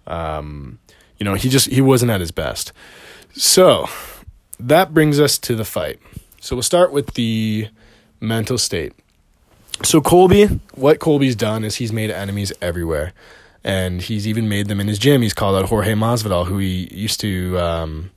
um, 0.06 0.78
you 1.18 1.24
know, 1.24 1.34
he 1.34 1.48
just 1.48 1.68
he 1.68 1.80
wasn't 1.80 2.10
at 2.10 2.20
his 2.20 2.30
best. 2.30 2.72
So 3.34 3.86
that 4.58 4.92
brings 4.92 5.18
us 5.20 5.38
to 5.38 5.54
the 5.54 5.64
fight. 5.64 5.98
So 6.40 6.56
we'll 6.56 6.62
start 6.62 6.92
with 6.92 7.14
the 7.14 7.68
mental 8.20 8.58
state. 8.58 8.92
So 9.82 10.00
Colby, 10.00 10.46
what 10.74 11.00
Colby's 11.00 11.36
done 11.36 11.64
is 11.64 11.76
he's 11.76 11.92
made 11.92 12.10
enemies 12.10 12.52
everywhere 12.60 13.12
and 13.64 14.00
he's 14.00 14.26
even 14.26 14.48
made 14.48 14.68
them 14.68 14.80
in 14.80 14.88
his 14.88 14.98
gym. 14.98 15.22
He's 15.22 15.34
called 15.34 15.56
out 15.56 15.68
Jorge 15.68 15.94
Masvidal, 15.94 16.46
who 16.46 16.58
he 16.58 16.88
used 16.92 17.20
to, 17.20 17.58
um, 17.58 18.10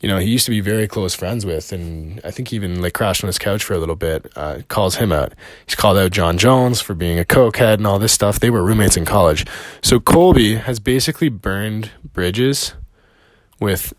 you 0.00 0.08
know, 0.08 0.18
he 0.18 0.30
used 0.30 0.44
to 0.46 0.50
be 0.50 0.60
very 0.60 0.88
close 0.88 1.14
friends 1.14 1.46
with, 1.46 1.72
and 1.72 2.20
I 2.24 2.30
think 2.30 2.48
he 2.48 2.56
even 2.56 2.82
like 2.82 2.94
crashed 2.94 3.22
on 3.22 3.28
his 3.28 3.38
couch 3.38 3.64
for 3.64 3.74
a 3.74 3.78
little 3.78 3.96
bit. 3.96 4.30
Uh, 4.36 4.60
calls 4.68 4.96
him 4.96 5.12
out. 5.12 5.32
He's 5.66 5.74
called 5.74 5.96
out 5.98 6.10
Jon 6.10 6.38
Jones 6.38 6.80
for 6.80 6.94
being 6.94 7.18
a 7.18 7.24
cokehead 7.24 7.74
and 7.74 7.86
all 7.86 7.98
this 7.98 8.12
stuff. 8.12 8.40
They 8.40 8.50
were 8.50 8.64
roommates 8.64 8.96
in 8.96 9.04
college. 9.04 9.46
So 9.82 10.00
Colby 10.00 10.56
has 10.56 10.80
basically 10.80 11.28
burned 11.28 11.90
bridges 12.12 12.74
with 13.60 13.92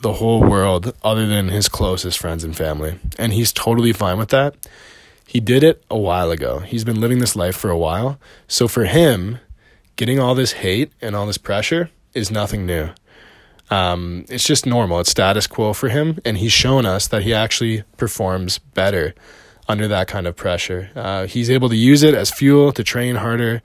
the 0.00 0.14
whole 0.14 0.40
world 0.40 0.94
other 1.02 1.26
than 1.26 1.48
his 1.48 1.68
closest 1.68 2.18
friends 2.18 2.44
and 2.44 2.56
family, 2.56 2.98
and 3.18 3.32
he's 3.32 3.52
totally 3.52 3.92
fine 3.92 4.18
with 4.18 4.28
that. 4.28 4.54
He 5.26 5.40
did 5.40 5.62
it 5.62 5.84
a 5.90 5.98
while 5.98 6.30
ago. 6.30 6.60
He's 6.60 6.84
been 6.84 7.00
living 7.00 7.18
this 7.18 7.36
life 7.36 7.56
for 7.56 7.68
a 7.68 7.76
while. 7.76 8.18
So 8.46 8.66
for 8.66 8.84
him, 8.84 9.38
getting 9.98 10.20
all 10.20 10.34
this 10.36 10.52
hate 10.52 10.92
and 11.02 11.14
all 11.14 11.26
this 11.26 11.36
pressure 11.36 11.90
is 12.14 12.30
nothing 12.30 12.64
new. 12.64 12.88
Um, 13.68 14.24
it's 14.30 14.44
just 14.44 14.64
normal. 14.64 15.00
It's 15.00 15.10
status 15.10 15.46
quo 15.46 15.74
for 15.74 15.90
him, 15.90 16.20
and 16.24 16.38
he's 16.38 16.52
shown 16.52 16.86
us 16.86 17.08
that 17.08 17.22
he 17.22 17.34
actually 17.34 17.82
performs 17.98 18.58
better 18.58 19.14
under 19.66 19.88
that 19.88 20.08
kind 20.08 20.26
of 20.26 20.36
pressure. 20.36 20.90
Uh, 20.94 21.26
he's 21.26 21.50
able 21.50 21.68
to 21.68 21.76
use 21.76 22.02
it 22.02 22.14
as 22.14 22.30
fuel 22.30 22.72
to 22.72 22.82
train 22.82 23.16
harder 23.16 23.60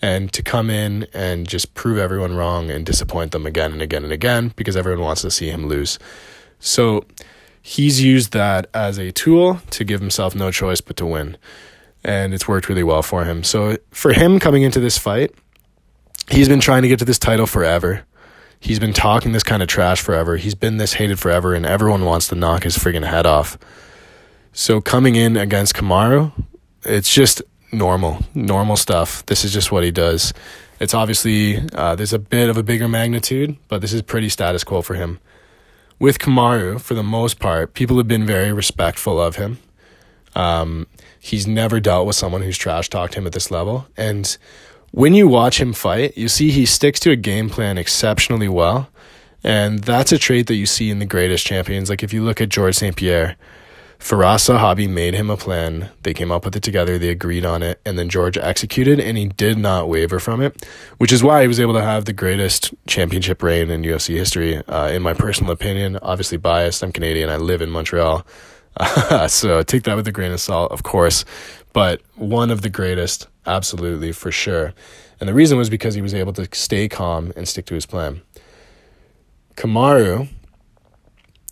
and 0.00 0.30
to 0.34 0.42
come 0.42 0.70
in 0.70 1.08
and 1.12 1.48
just 1.48 1.74
prove 1.74 1.98
everyone 1.98 2.36
wrong 2.36 2.70
and 2.70 2.86
disappoint 2.86 3.32
them 3.32 3.46
again 3.46 3.72
and 3.72 3.82
again 3.82 4.04
and 4.04 4.12
again 4.12 4.52
because 4.54 4.76
everyone 4.76 5.02
wants 5.02 5.22
to 5.22 5.30
see 5.30 5.48
him 5.48 5.66
lose. 5.66 5.98
So 6.60 7.04
he's 7.62 8.00
used 8.00 8.32
that 8.32 8.68
as 8.74 8.98
a 8.98 9.10
tool 9.10 9.60
to 9.70 9.84
give 9.84 10.00
himself 10.00 10.36
no 10.36 10.52
choice 10.52 10.82
but 10.82 10.96
to 10.98 11.06
win. 11.06 11.38
And 12.04 12.32
it's 12.32 12.46
worked 12.46 12.68
really 12.68 12.84
well 12.84 13.02
for 13.02 13.24
him. 13.24 13.42
So 13.42 13.78
for 13.90 14.12
him 14.12 14.38
coming 14.38 14.62
into 14.62 14.78
this 14.78 14.98
fight, 14.98 15.34
he's 16.30 16.48
been 16.48 16.60
trying 16.60 16.82
to 16.82 16.88
get 16.88 16.98
to 16.98 17.04
this 17.04 17.18
title 17.18 17.46
forever. 17.46 18.04
He's 18.60 18.78
been 18.80 18.92
talking 18.92 19.32
this 19.32 19.44
kind 19.44 19.62
of 19.62 19.68
trash 19.68 20.00
forever. 20.00 20.36
He's 20.36 20.54
been 20.54 20.78
this 20.78 20.94
hated 20.94 21.18
forever, 21.18 21.54
and 21.54 21.64
everyone 21.64 22.04
wants 22.04 22.28
to 22.28 22.34
knock 22.34 22.64
his 22.64 22.76
friggin' 22.76 23.06
head 23.06 23.26
off. 23.26 23.56
So 24.52 24.80
coming 24.80 25.14
in 25.14 25.36
against 25.36 25.74
Kamaru, 25.74 26.32
it's 26.84 27.12
just 27.12 27.42
normal, 27.72 28.20
normal 28.34 28.76
stuff. 28.76 29.24
This 29.26 29.44
is 29.44 29.52
just 29.52 29.70
what 29.70 29.84
he 29.84 29.90
does. 29.90 30.32
It's 30.80 30.94
obviously 30.94 31.60
uh, 31.72 31.94
there's 31.94 32.12
a 32.12 32.18
bit 32.18 32.48
of 32.48 32.56
a 32.56 32.62
bigger 32.62 32.88
magnitude, 32.88 33.56
but 33.68 33.80
this 33.80 33.92
is 33.92 34.02
pretty 34.02 34.28
status 34.28 34.64
quo 34.64 34.82
for 34.82 34.94
him. 34.94 35.20
With 36.00 36.18
Kamaru, 36.18 36.80
for 36.80 36.94
the 36.94 37.02
most 37.02 37.40
part, 37.40 37.74
people 37.74 37.96
have 37.96 38.08
been 38.08 38.24
very 38.24 38.52
respectful 38.52 39.20
of 39.20 39.36
him. 39.36 39.58
Um, 40.36 40.86
he's 41.18 41.46
never 41.46 41.80
dealt 41.80 42.06
with 42.06 42.14
someone 42.14 42.42
who's 42.42 42.56
trash 42.56 42.88
talked 42.88 43.14
him 43.14 43.26
at 43.26 43.32
this 43.32 43.50
level, 43.50 43.88
and 43.96 44.36
when 44.90 45.14
you 45.14 45.28
watch 45.28 45.60
him 45.60 45.72
fight, 45.72 46.16
you 46.16 46.28
see 46.28 46.50
he 46.50 46.66
sticks 46.66 47.00
to 47.00 47.10
a 47.10 47.16
game 47.16 47.50
plan 47.50 47.78
exceptionally 47.78 48.48
well. 48.48 48.88
And 49.44 49.80
that's 49.80 50.12
a 50.12 50.18
trait 50.18 50.46
that 50.48 50.56
you 50.56 50.66
see 50.66 50.90
in 50.90 50.98
the 50.98 51.06
greatest 51.06 51.46
champions. 51.46 51.88
Like 51.88 52.02
if 52.02 52.12
you 52.12 52.24
look 52.24 52.40
at 52.40 52.48
George 52.48 52.76
St. 52.76 52.96
Pierre, 52.96 53.36
Firas 53.98 54.48
Zahabi 54.48 54.88
made 54.88 55.14
him 55.14 55.28
a 55.28 55.36
plan. 55.36 55.90
They 56.02 56.14
came 56.14 56.30
up 56.30 56.44
with 56.44 56.54
it 56.54 56.62
together. 56.62 56.98
They 56.98 57.08
agreed 57.08 57.44
on 57.44 57.62
it. 57.62 57.80
And 57.84 57.98
then 57.98 58.08
George 58.08 58.38
executed, 58.38 59.00
and 59.00 59.18
he 59.18 59.26
did 59.26 59.58
not 59.58 59.88
waver 59.88 60.20
from 60.20 60.40
it, 60.40 60.64
which 60.98 61.12
is 61.12 61.22
why 61.22 61.42
he 61.42 61.48
was 61.48 61.58
able 61.58 61.74
to 61.74 61.82
have 61.82 62.04
the 62.04 62.12
greatest 62.12 62.72
championship 62.86 63.42
reign 63.42 63.70
in 63.70 63.82
UFC 63.82 64.14
history, 64.14 64.56
uh, 64.66 64.88
in 64.88 65.02
my 65.02 65.14
personal 65.14 65.52
opinion. 65.52 65.98
Obviously 66.00 66.38
biased. 66.38 66.82
I'm 66.82 66.92
Canadian. 66.92 67.28
I 67.28 67.36
live 67.36 67.60
in 67.60 67.70
Montreal. 67.70 68.24
so 69.28 69.62
take 69.64 69.82
that 69.82 69.96
with 69.96 70.06
a 70.06 70.12
grain 70.12 70.30
of 70.30 70.40
salt, 70.40 70.70
of 70.70 70.84
course. 70.84 71.24
But 71.72 72.00
one 72.14 72.50
of 72.50 72.62
the 72.62 72.70
greatest 72.70 73.26
absolutely 73.48 74.12
for 74.12 74.30
sure. 74.30 74.74
And 75.20 75.28
the 75.28 75.34
reason 75.34 75.58
was 75.58 75.68
because 75.68 75.94
he 75.94 76.02
was 76.02 76.14
able 76.14 76.32
to 76.34 76.48
stay 76.52 76.88
calm 76.88 77.32
and 77.36 77.48
stick 77.48 77.66
to 77.66 77.74
his 77.74 77.86
plan. 77.86 78.22
Kamaru 79.56 80.28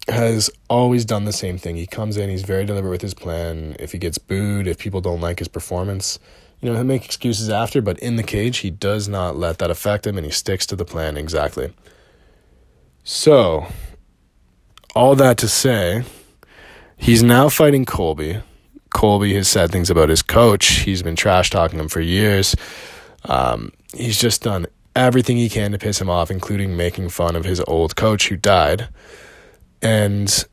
has 0.08 0.50
always 0.70 1.04
done 1.04 1.24
the 1.24 1.32
same 1.32 1.58
thing. 1.58 1.76
He 1.76 1.86
comes 1.86 2.16
in, 2.16 2.30
he's 2.30 2.42
very 2.42 2.64
deliberate 2.64 2.90
with 2.90 3.02
his 3.02 3.14
plan. 3.14 3.74
If 3.80 3.90
he 3.92 3.98
gets 3.98 4.18
booed, 4.18 4.68
if 4.68 4.78
people 4.78 5.00
don't 5.00 5.20
like 5.20 5.40
his 5.40 5.48
performance, 5.48 6.20
you 6.60 6.68
know, 6.68 6.76
he'll 6.76 6.84
make 6.84 7.04
excuses 7.04 7.48
after, 7.50 7.82
but 7.82 7.98
in 7.98 8.16
the 8.16 8.22
cage, 8.22 8.58
he 8.58 8.70
does 8.70 9.08
not 9.08 9.36
let 9.36 9.58
that 9.58 9.70
affect 9.70 10.06
him 10.06 10.16
and 10.16 10.24
he 10.24 10.30
sticks 10.30 10.66
to 10.66 10.76
the 10.76 10.84
plan 10.84 11.16
exactly. 11.16 11.72
So, 13.02 13.66
all 14.94 15.16
that 15.16 15.38
to 15.38 15.48
say, 15.48 16.04
he's 16.96 17.22
now 17.22 17.48
fighting 17.48 17.84
Colby, 17.84 18.40
Colby 18.96 19.34
has 19.34 19.46
said 19.46 19.70
things 19.70 19.90
about 19.90 20.08
his 20.08 20.22
coach. 20.22 20.66
He's 20.66 21.02
been 21.02 21.16
trash 21.16 21.50
talking 21.50 21.78
him 21.78 21.86
for 21.86 22.00
years. 22.00 22.56
Um, 23.26 23.72
he's 23.92 24.18
just 24.18 24.42
done 24.42 24.64
everything 24.96 25.36
he 25.36 25.50
can 25.50 25.72
to 25.72 25.78
piss 25.78 26.00
him 26.00 26.08
off, 26.08 26.30
including 26.30 26.78
making 26.78 27.10
fun 27.10 27.36
of 27.36 27.44
his 27.44 27.60
old 27.68 27.94
coach 27.94 28.28
who 28.28 28.38
died. 28.38 28.88
And 29.82 30.46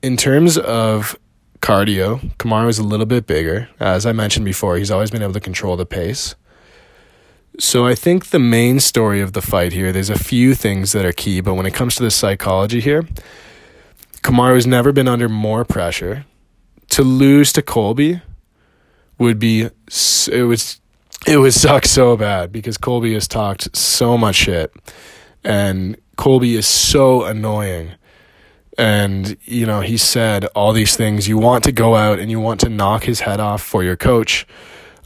in 0.00 0.16
terms 0.16 0.56
of 0.56 1.18
cardio, 1.60 2.20
Kamaru 2.36 2.68
is 2.68 2.78
a 2.78 2.84
little 2.84 3.04
bit 3.04 3.26
bigger. 3.26 3.68
As 3.80 4.06
I 4.06 4.12
mentioned 4.12 4.44
before, 4.44 4.76
he's 4.76 4.92
always 4.92 5.10
been 5.10 5.22
able 5.22 5.32
to 5.32 5.40
control 5.40 5.76
the 5.76 5.84
pace. 5.84 6.36
So 7.58 7.84
I 7.84 7.96
think 7.96 8.26
the 8.26 8.38
main 8.38 8.78
story 8.78 9.20
of 9.20 9.32
the 9.32 9.42
fight 9.42 9.72
here, 9.72 9.90
there's 9.90 10.08
a 10.08 10.16
few 10.16 10.54
things 10.54 10.92
that 10.92 11.04
are 11.04 11.12
key, 11.12 11.40
but 11.40 11.54
when 11.54 11.66
it 11.66 11.74
comes 11.74 11.96
to 11.96 12.04
the 12.04 12.12
psychology 12.12 12.78
here, 12.78 13.02
Kamaru 14.22 14.54
has 14.54 14.68
never 14.68 14.92
been 14.92 15.08
under 15.08 15.28
more 15.28 15.64
pressure 15.64 16.26
to 16.92 17.02
lose 17.02 17.52
to 17.54 17.62
Colby 17.62 18.20
would 19.18 19.38
be 19.38 19.62
it 19.62 20.46
was 20.46 20.80
it 21.26 21.38
would 21.38 21.54
suck 21.54 21.86
so 21.86 22.16
bad 22.16 22.52
because 22.52 22.76
Colby 22.76 23.14
has 23.14 23.28
talked 23.28 23.74
so 23.76 24.18
much 24.18 24.36
shit 24.36 24.72
and 25.44 25.96
Colby 26.16 26.54
is 26.56 26.66
so 26.66 27.24
annoying. 27.24 27.92
And 28.78 29.36
you 29.44 29.66
know, 29.66 29.80
he 29.80 29.96
said 29.96 30.46
all 30.54 30.72
these 30.72 30.96
things. 30.96 31.28
You 31.28 31.38
want 31.38 31.64
to 31.64 31.72
go 31.72 31.94
out 31.94 32.18
and 32.18 32.30
you 32.30 32.40
want 32.40 32.60
to 32.60 32.68
knock 32.68 33.04
his 33.04 33.20
head 33.20 33.40
off 33.40 33.62
for 33.62 33.82
your 33.82 33.96
coach. 33.96 34.46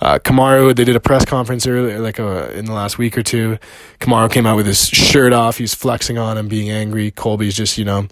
Uh, 0.01 0.19
they 0.19 0.85
did 0.85 0.97
a 0.97 1.01
press 1.01 1.25
conference 1.25 1.67
earlier, 1.67 1.99
like 1.99 2.21
uh, 2.21 2.51
in 2.55 2.67
the 2.67 2.73
last 2.73 2.99
week 2.99 3.17
or 3.17 3.23
two. 3.23 3.59
Kamaru 4.01 4.31
came 4.31 4.47
out 4.47 4.57
with 4.57 4.67
his 4.67 4.89
shirt 4.89 5.33
off. 5.33 5.57
He's 5.57 5.75
flexing 5.75 6.19
on 6.19 6.37
him, 6.37 6.49
being 6.49 6.71
angry. 6.71 7.11
Colby's 7.11 7.57
just, 7.57 7.79
you 7.79 7.85
know, 7.85 8.07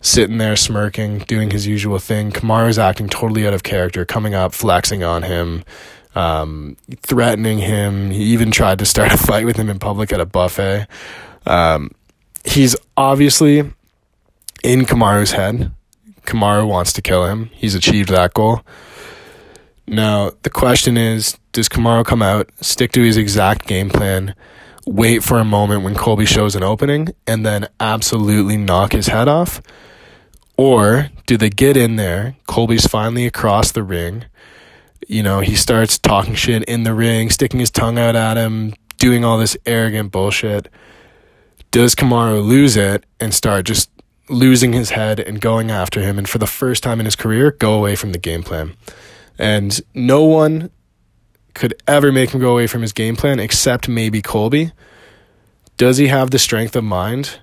sitting 0.00 0.38
there 0.38 0.56
smirking, 0.56 1.18
doing 1.20 1.50
his 1.50 1.66
usual 1.66 1.98
thing. 1.98 2.30
Kamaru's 2.30 2.78
acting 2.78 3.08
totally 3.08 3.46
out 3.46 3.52
of 3.52 3.62
character, 3.62 4.06
coming 4.06 4.34
up, 4.34 4.54
flexing 4.54 5.02
on 5.02 5.22
him, 5.22 5.64
um, 6.14 6.76
threatening 7.02 7.58
him. 7.58 8.10
He 8.10 8.22
even 8.24 8.50
tried 8.50 8.78
to 8.78 8.86
start 8.86 9.12
a 9.12 9.18
fight 9.18 9.44
with 9.44 9.56
him 9.56 9.68
in 9.68 9.78
public 9.78 10.12
at 10.12 10.20
a 10.20 10.26
buffet. 10.26 10.86
Um, 11.44 11.90
he's 12.44 12.74
obviously 12.96 13.70
in 14.64 14.86
Kamaru's 14.86 15.32
head. 15.32 15.72
Kamaru 16.22 16.66
wants 16.66 16.92
to 16.94 17.02
kill 17.02 17.26
him. 17.26 17.50
He's 17.54 17.74
achieved 17.74 18.08
that 18.10 18.32
goal. 18.34 18.62
Now, 19.88 20.32
the 20.42 20.50
question 20.50 20.98
is 20.98 21.38
does 21.52 21.68
Kamaru 21.68 22.04
come 22.04 22.20
out, 22.20 22.50
stick 22.60 22.92
to 22.92 23.02
his 23.02 23.16
exact 23.16 23.66
game 23.66 23.88
plan, 23.88 24.34
wait 24.86 25.22
for 25.22 25.38
a 25.38 25.44
moment 25.44 25.82
when 25.82 25.94
Colby 25.94 26.26
shows 26.26 26.54
an 26.54 26.62
opening, 26.62 27.08
and 27.26 27.44
then 27.44 27.68
absolutely 27.80 28.58
knock 28.58 28.92
his 28.92 29.06
head 29.06 29.28
off? 29.28 29.62
Or 30.58 31.08
do 31.26 31.38
they 31.38 31.48
get 31.48 31.76
in 31.76 31.96
there? 31.96 32.36
Colby's 32.46 32.86
finally 32.86 33.24
across 33.24 33.72
the 33.72 33.82
ring. 33.82 34.26
You 35.08 35.22
know, 35.22 35.40
he 35.40 35.56
starts 35.56 35.98
talking 35.98 36.34
shit 36.34 36.64
in 36.64 36.82
the 36.82 36.92
ring, 36.92 37.30
sticking 37.30 37.60
his 37.60 37.70
tongue 37.70 37.98
out 37.98 38.14
at 38.14 38.36
him, 38.36 38.74
doing 38.98 39.24
all 39.24 39.38
this 39.38 39.56
arrogant 39.64 40.12
bullshit. 40.12 40.68
Does 41.70 41.94
Kamaru 41.94 42.44
lose 42.44 42.76
it 42.76 43.04
and 43.20 43.32
start 43.32 43.64
just 43.64 43.88
losing 44.28 44.74
his 44.74 44.90
head 44.90 45.18
and 45.18 45.40
going 45.40 45.70
after 45.70 46.02
him, 46.02 46.18
and 46.18 46.28
for 46.28 46.36
the 46.36 46.46
first 46.46 46.82
time 46.82 47.00
in 47.00 47.06
his 47.06 47.16
career, 47.16 47.52
go 47.52 47.72
away 47.72 47.96
from 47.96 48.12
the 48.12 48.18
game 48.18 48.42
plan? 48.42 48.74
And 49.38 49.80
no 49.94 50.24
one 50.24 50.70
could 51.54 51.80
ever 51.86 52.12
make 52.12 52.30
him 52.30 52.40
go 52.40 52.52
away 52.52 52.66
from 52.66 52.82
his 52.82 52.92
game 52.92 53.16
plan 53.16 53.38
except 53.40 53.88
maybe 53.88 54.22
Colby. 54.22 54.72
Does 55.76 55.96
he 55.96 56.08
have 56.08 56.30
the 56.30 56.38
strength 56.38 56.74
of 56.74 56.84
mind 56.84 57.38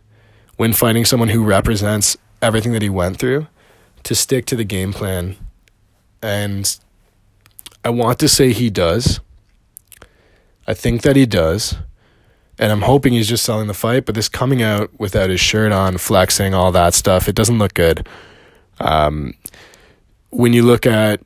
when 0.57 0.73
fighting 0.73 1.05
someone 1.05 1.29
who 1.29 1.43
represents 1.43 2.17
everything 2.41 2.73
that 2.73 2.81
he 2.81 2.89
went 2.89 3.17
through 3.17 3.47
to 4.03 4.15
stick 4.15 4.45
to 4.47 4.55
the 4.55 4.63
game 4.63 4.93
plan? 4.93 5.37
And 6.21 6.77
I 7.83 7.89
want 7.89 8.19
to 8.19 8.27
say 8.27 8.51
he 8.51 8.69
does. 8.69 9.19
I 10.67 10.73
think 10.73 11.03
that 11.03 11.15
he 11.15 11.25
does. 11.25 11.75
And 12.57 12.71
I'm 12.71 12.81
hoping 12.81 13.13
he's 13.13 13.27
just 13.27 13.43
selling 13.43 13.67
the 13.67 13.73
fight, 13.73 14.05
but 14.05 14.15
this 14.15 14.29
coming 14.29 14.61
out 14.61 14.89
without 14.97 15.29
his 15.29 15.41
shirt 15.41 15.71
on, 15.71 15.97
flexing, 15.97 16.53
all 16.53 16.71
that 16.71 16.93
stuff, 16.93 17.27
it 17.27 17.35
doesn't 17.35 17.59
look 17.59 17.73
good. 17.73 18.07
Um, 18.79 19.33
when 20.29 20.53
you 20.53 20.63
look 20.63 20.85
at 20.85 21.21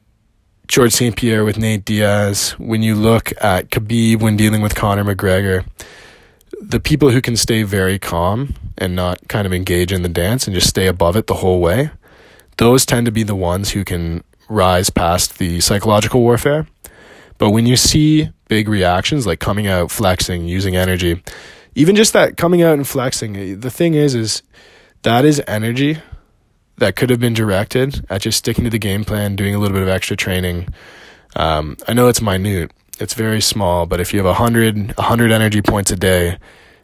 George 0.69 0.93
St. 0.93 1.15
Pierre 1.15 1.43
with 1.43 1.57
Nate 1.57 1.83
Diaz, 1.83 2.51
when 2.59 2.83
you 2.83 2.93
look 2.93 3.33
at 3.41 3.71
Khabib 3.71 4.21
when 4.21 4.37
dealing 4.37 4.61
with 4.61 4.75
Conor 4.75 5.03
McGregor, 5.03 5.65
the 6.61 6.79
people 6.79 7.09
who 7.09 7.23
can 7.23 7.35
stay 7.35 7.63
very 7.63 7.97
calm 7.97 8.53
and 8.77 8.95
not 8.95 9.27
kind 9.27 9.47
of 9.47 9.51
engage 9.51 9.91
in 9.91 10.03
the 10.03 10.09
dance 10.09 10.45
and 10.45 10.53
just 10.53 10.69
stay 10.69 10.85
above 10.85 11.15
it 11.15 11.25
the 11.25 11.33
whole 11.33 11.59
way, 11.59 11.89
those 12.57 12.85
tend 12.85 13.07
to 13.07 13.11
be 13.11 13.23
the 13.23 13.33
ones 13.33 13.71
who 13.71 13.83
can 13.83 14.23
rise 14.47 14.91
past 14.91 15.39
the 15.39 15.59
psychological 15.59 16.21
warfare. 16.21 16.67
But 17.39 17.49
when 17.49 17.65
you 17.65 17.75
see 17.75 18.29
big 18.47 18.69
reactions 18.69 19.25
like 19.25 19.39
coming 19.39 19.65
out, 19.65 19.89
flexing, 19.89 20.47
using 20.47 20.75
energy, 20.75 21.23
even 21.73 21.95
just 21.95 22.13
that 22.13 22.37
coming 22.37 22.61
out 22.61 22.75
and 22.75 22.87
flexing, 22.87 23.59
the 23.59 23.71
thing 23.71 23.95
is, 23.95 24.13
is 24.13 24.43
that 25.01 25.25
is 25.25 25.41
energy 25.47 25.97
that 26.79 26.95
could 26.95 27.09
have 27.09 27.19
been 27.19 27.33
directed 27.33 28.05
at 28.09 28.21
just 28.21 28.37
sticking 28.37 28.63
to 28.63 28.69
the 28.69 28.79
game 28.79 29.05
plan, 29.05 29.35
doing 29.35 29.55
a 29.55 29.59
little 29.59 29.73
bit 29.73 29.83
of 29.83 29.89
extra 29.89 30.15
training. 30.15 30.67
Um, 31.35 31.77
I 31.87 31.93
know 31.93 32.07
it's 32.07 32.21
minute, 32.21 32.71
it's 32.99 33.13
very 33.13 33.41
small, 33.41 33.85
but 33.85 33.99
if 33.99 34.13
you 34.13 34.19
have 34.19 34.25
100, 34.25 34.97
100 34.97 35.31
energy 35.31 35.61
points 35.61 35.91
a 35.91 35.95
day 35.95 36.37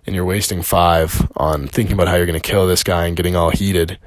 and 0.05 0.15
you're 0.15 0.25
wasting 0.25 0.61
five 0.61 1.29
on 1.35 1.67
thinking 1.67 1.93
about 1.93 2.07
how 2.07 2.15
you're 2.15 2.25
going 2.25 2.39
to 2.39 2.49
kill 2.49 2.67
this 2.67 2.83
guy 2.83 3.05
and 3.07 3.17
getting 3.17 3.35
all 3.35 3.49
heated, 3.49 3.97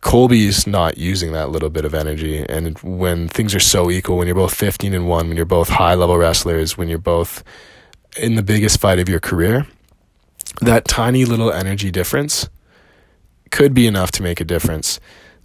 Colby's 0.00 0.66
not 0.66 0.96
using 0.98 1.32
that 1.32 1.50
little 1.50 1.70
bit 1.70 1.84
of 1.84 1.94
energy. 1.94 2.44
And 2.48 2.78
when 2.78 3.28
things 3.28 3.54
are 3.54 3.60
so 3.60 3.90
equal, 3.90 4.16
when 4.16 4.26
you're 4.26 4.36
both 4.36 4.54
15 4.54 4.94
and 4.94 5.08
1, 5.08 5.28
when 5.28 5.36
you're 5.36 5.46
both 5.46 5.68
high 5.68 5.94
level 5.94 6.16
wrestlers, 6.16 6.76
when 6.76 6.88
you're 6.88 6.98
both 6.98 7.42
in 8.16 8.36
the 8.36 8.42
biggest 8.42 8.80
fight 8.80 8.98
of 8.98 9.08
your 9.08 9.20
career, 9.20 9.66
that 10.60 10.86
tiny 10.86 11.24
little 11.24 11.52
energy 11.52 11.90
difference 11.90 12.48
could 13.50 13.74
be 13.74 13.86
enough 13.86 14.10
to 14.12 14.22
make 14.22 14.40
a 14.40 14.44
difference. 14.44 15.00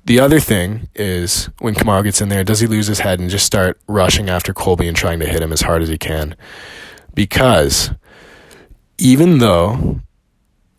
The 0.05 0.19
other 0.19 0.39
thing 0.39 0.89
is 0.95 1.49
when 1.59 1.75
Kamaru 1.75 2.03
gets 2.03 2.21
in 2.21 2.29
there, 2.29 2.43
does 2.43 2.59
he 2.59 2.67
lose 2.67 2.87
his 2.87 2.99
head 2.99 3.19
and 3.19 3.29
just 3.29 3.45
start 3.45 3.79
rushing 3.87 4.29
after 4.29 4.53
Colby 4.53 4.87
and 4.87 4.97
trying 4.97 5.19
to 5.19 5.25
hit 5.25 5.41
him 5.41 5.53
as 5.53 5.61
hard 5.61 5.81
as 5.81 5.89
he 5.89 5.97
can? 5.97 6.35
Because 7.13 7.91
even 8.97 9.37
though 9.37 10.01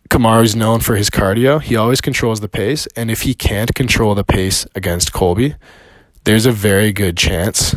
Kamaru's 0.09 0.55
known 0.55 0.79
for 0.79 0.95
his 0.95 1.09
cardio. 1.09 1.61
He 1.61 1.75
always 1.75 1.99
controls 1.99 2.39
the 2.39 2.47
pace, 2.47 2.87
and 2.95 3.09
if 3.09 3.23
he 3.23 3.33
can't 3.33 3.73
control 3.73 4.15
the 4.15 4.23
pace 4.23 4.65
against 4.75 5.11
Colby, 5.11 5.55
there's 6.23 6.45
a 6.45 6.51
very 6.51 6.91
good 6.91 7.17
chance 7.17 7.75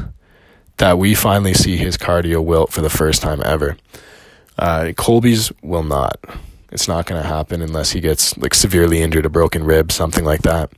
that 0.76 0.98
we 0.98 1.14
finally 1.14 1.54
see 1.54 1.76
his 1.76 1.96
cardio 1.96 2.44
wilt 2.44 2.72
for 2.72 2.80
the 2.80 2.90
first 2.90 3.22
time 3.22 3.42
ever. 3.44 3.76
Uh, 4.56 4.92
Colby's 4.96 5.50
will 5.62 5.82
not. 5.82 6.20
It's 6.70 6.88
not 6.88 7.06
going 7.06 7.20
to 7.20 7.28
happen 7.28 7.62
unless 7.62 7.92
he 7.92 8.00
gets 8.00 8.36
like 8.36 8.54
severely 8.54 9.00
injured, 9.00 9.26
a 9.26 9.30
broken 9.30 9.64
rib, 9.64 9.90
something 9.90 10.24
like 10.24 10.42
that. 10.42 10.70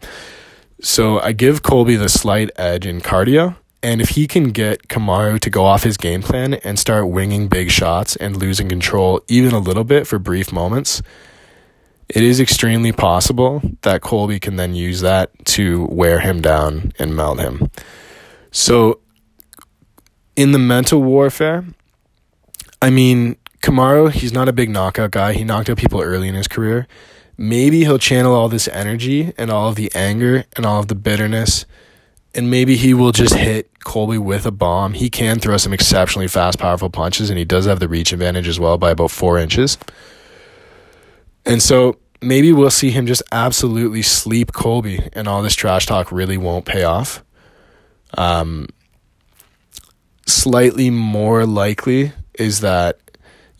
So 0.80 1.20
I 1.20 1.32
give 1.32 1.62
Colby 1.62 1.96
the 1.96 2.08
slight 2.08 2.50
edge 2.56 2.86
in 2.86 3.00
cardio. 3.00 3.56
And 3.82 4.00
if 4.02 4.10
he 4.10 4.26
can 4.26 4.50
get 4.50 4.88
Kamaru 4.88 5.40
to 5.40 5.50
go 5.50 5.64
off 5.64 5.84
his 5.84 5.96
game 5.96 6.22
plan 6.22 6.54
and 6.54 6.78
start 6.78 7.08
winging 7.08 7.48
big 7.48 7.70
shots 7.70 8.14
and 8.16 8.36
losing 8.36 8.68
control 8.68 9.22
even 9.26 9.54
a 9.54 9.58
little 9.58 9.84
bit 9.84 10.06
for 10.06 10.18
brief 10.18 10.52
moments, 10.52 11.00
it 12.08 12.22
is 12.22 12.40
extremely 12.40 12.92
possible 12.92 13.62
that 13.82 14.02
Colby 14.02 14.38
can 14.38 14.56
then 14.56 14.74
use 14.74 15.00
that 15.00 15.30
to 15.46 15.86
wear 15.86 16.20
him 16.20 16.42
down 16.42 16.92
and 16.98 17.16
melt 17.16 17.40
him. 17.40 17.70
So, 18.50 19.00
in 20.36 20.52
the 20.52 20.58
mental 20.58 21.02
warfare, 21.02 21.64
I 22.82 22.90
mean, 22.90 23.36
Kamaru, 23.62 24.10
he's 24.10 24.32
not 24.32 24.48
a 24.48 24.52
big 24.52 24.70
knockout 24.70 25.10
guy. 25.10 25.34
He 25.34 25.44
knocked 25.44 25.68
out 25.68 25.76
people 25.76 26.00
early 26.00 26.28
in 26.28 26.34
his 26.34 26.48
career. 26.48 26.86
Maybe 27.36 27.80
he'll 27.80 27.98
channel 27.98 28.34
all 28.34 28.48
this 28.48 28.68
energy 28.68 29.32
and 29.38 29.50
all 29.50 29.68
of 29.68 29.74
the 29.74 29.90
anger 29.94 30.44
and 30.56 30.66
all 30.66 30.80
of 30.80 30.88
the 30.88 30.94
bitterness, 30.94 31.64
and 32.34 32.50
maybe 32.50 32.76
he 32.76 32.94
will 32.94 33.12
just 33.12 33.34
hit 33.34 33.70
Colby 33.82 34.18
with 34.18 34.44
a 34.46 34.50
bomb. 34.50 34.92
He 34.92 35.08
can 35.08 35.38
throw 35.38 35.56
some 35.56 35.72
exceptionally 35.72 36.28
fast, 36.28 36.58
powerful 36.58 36.90
punches, 36.90 37.30
and 37.30 37.38
he 37.38 37.44
does 37.44 37.64
have 37.66 37.80
the 37.80 37.88
reach 37.88 38.12
advantage 38.12 38.46
as 38.46 38.60
well 38.60 38.78
by 38.78 38.90
about 38.90 39.10
four 39.10 39.38
inches. 39.38 39.78
And 41.46 41.62
so 41.62 41.98
maybe 42.20 42.52
we'll 42.52 42.70
see 42.70 42.90
him 42.90 43.06
just 43.06 43.22
absolutely 43.32 44.02
sleep 44.02 44.52
Colby 44.52 45.08
and 45.14 45.26
all 45.26 45.42
this 45.42 45.54
trash 45.54 45.86
talk 45.86 46.12
really 46.12 46.36
won't 46.36 46.66
pay 46.66 46.84
off. 46.84 47.24
Um, 48.16 48.68
slightly 50.26 50.90
more 50.90 51.46
likely 51.46 52.12
is 52.34 52.60
that 52.60 52.98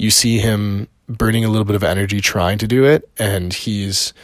you 0.01 0.11
see 0.11 0.39
him 0.39 0.89
burning 1.09 1.45
a 1.45 1.49
little 1.49 1.67
bit 1.67 1.77
of 1.77 1.85
energy 1.85 2.21
trying 2.21 2.57
to 2.57 2.67
do 2.67 2.85
it 2.85 3.09
and 3.19 3.53
he's 3.53 4.15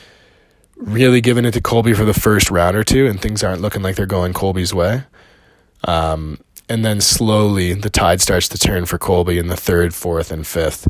really 0.76 1.20
giving 1.20 1.44
it 1.44 1.52
to 1.52 1.60
Colby 1.60 1.92
for 1.92 2.04
the 2.04 2.14
first 2.14 2.50
round 2.50 2.76
or 2.76 2.82
two 2.82 3.06
and 3.06 3.20
things 3.20 3.44
aren't 3.44 3.60
looking 3.60 3.82
like 3.82 3.94
they're 3.94 4.06
going 4.06 4.32
Colby's 4.32 4.72
way. 4.72 5.04
Um, 5.84 6.38
and 6.68 6.84
then 6.84 7.00
slowly 7.00 7.74
the 7.74 7.90
tide 7.90 8.22
starts 8.22 8.48
to 8.48 8.58
turn 8.58 8.86
for 8.86 8.96
Colby 8.96 9.38
in 9.38 9.48
the 9.48 9.56
third, 9.56 9.94
fourth, 9.94 10.30
and 10.30 10.46
fifth. 10.46 10.88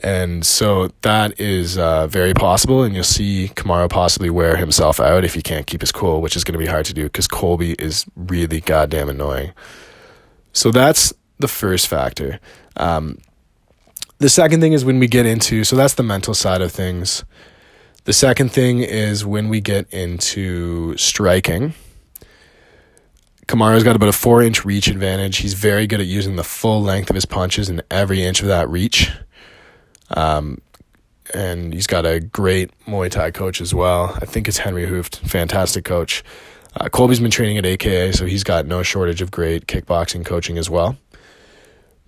And 0.00 0.44
so 0.44 0.92
that 1.02 1.40
is 1.40 1.76
uh, 1.76 2.06
very 2.06 2.32
possible, 2.32 2.84
and 2.84 2.94
you'll 2.94 3.02
see 3.02 3.50
Kamaru 3.54 3.90
possibly 3.90 4.30
wear 4.30 4.56
himself 4.56 5.00
out 5.00 5.24
if 5.24 5.34
he 5.34 5.42
can't 5.42 5.66
keep 5.66 5.80
his 5.80 5.90
cool, 5.90 6.20
which 6.20 6.36
is 6.36 6.44
going 6.44 6.52
to 6.52 6.58
be 6.58 6.66
hard 6.66 6.86
to 6.86 6.94
do 6.94 7.04
because 7.04 7.26
Colby 7.26 7.72
is 7.72 8.06
really 8.14 8.60
goddamn 8.60 9.08
annoying. 9.08 9.52
So 10.52 10.70
that's 10.70 11.12
the 11.38 11.48
first 11.48 11.88
factor. 11.88 12.38
Um, 12.76 13.18
the 14.18 14.28
second 14.28 14.60
thing 14.60 14.72
is 14.72 14.84
when 14.84 14.98
we 14.98 15.06
get 15.06 15.26
into, 15.26 15.64
so 15.64 15.76
that's 15.76 15.94
the 15.94 16.02
mental 16.02 16.34
side 16.34 16.60
of 16.60 16.72
things. 16.72 17.24
The 18.04 18.12
second 18.12 18.50
thing 18.50 18.80
is 18.80 19.24
when 19.24 19.48
we 19.48 19.60
get 19.60 19.92
into 19.92 20.96
striking. 20.96 21.74
Kamaru's 23.46 23.84
got 23.84 23.96
about 23.96 24.08
a 24.08 24.12
four 24.12 24.42
inch 24.42 24.64
reach 24.64 24.88
advantage. 24.88 25.38
He's 25.38 25.54
very 25.54 25.86
good 25.86 26.00
at 26.00 26.06
using 26.06 26.36
the 26.36 26.44
full 26.44 26.82
length 26.82 27.10
of 27.10 27.14
his 27.14 27.26
punches 27.26 27.68
and 27.68 27.82
every 27.90 28.22
inch 28.22 28.40
of 28.42 28.48
that 28.48 28.68
reach. 28.68 29.10
Um, 30.10 30.60
and 31.34 31.72
he's 31.72 31.86
got 31.86 32.06
a 32.06 32.20
great 32.20 32.70
Muay 32.86 33.10
Thai 33.10 33.30
coach 33.30 33.60
as 33.60 33.74
well. 33.74 34.16
I 34.20 34.24
think 34.24 34.48
it's 34.48 34.58
Henry 34.58 34.86
Hooft, 34.86 35.16
fantastic 35.16 35.84
coach. 35.84 36.24
Uh, 36.76 36.88
Colby's 36.88 37.20
been 37.20 37.30
training 37.30 37.58
at 37.58 37.66
AKA, 37.66 38.12
so 38.12 38.26
he's 38.26 38.44
got 38.44 38.66
no 38.66 38.82
shortage 38.82 39.20
of 39.22 39.30
great 39.30 39.66
kickboxing 39.66 40.24
coaching 40.24 40.58
as 40.58 40.68
well. 40.68 40.96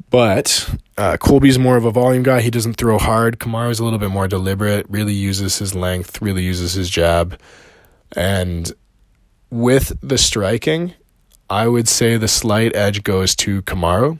But 0.08 0.74
uh, 0.96 1.16
Colby's 1.18 1.58
more 1.58 1.76
of 1.76 1.84
a 1.84 1.90
volume 1.90 2.22
guy. 2.22 2.40
He 2.40 2.50
doesn't 2.50 2.74
throw 2.74 2.98
hard. 2.98 3.38
Kamaru's 3.38 3.80
a 3.80 3.84
little 3.84 3.98
bit 3.98 4.10
more 4.10 4.28
deliberate, 4.28 4.86
really 4.88 5.12
uses 5.12 5.58
his 5.58 5.74
length, 5.74 6.22
really 6.22 6.42
uses 6.42 6.74
his 6.74 6.88
jab. 6.88 7.38
And 8.16 8.72
with 9.50 9.98
the 10.00 10.18
striking, 10.18 10.94
I 11.48 11.68
would 11.68 11.88
say 11.88 12.16
the 12.16 12.28
slight 12.28 12.74
edge 12.74 13.02
goes 13.02 13.34
to 13.36 13.62
Kamaru. 13.62 14.18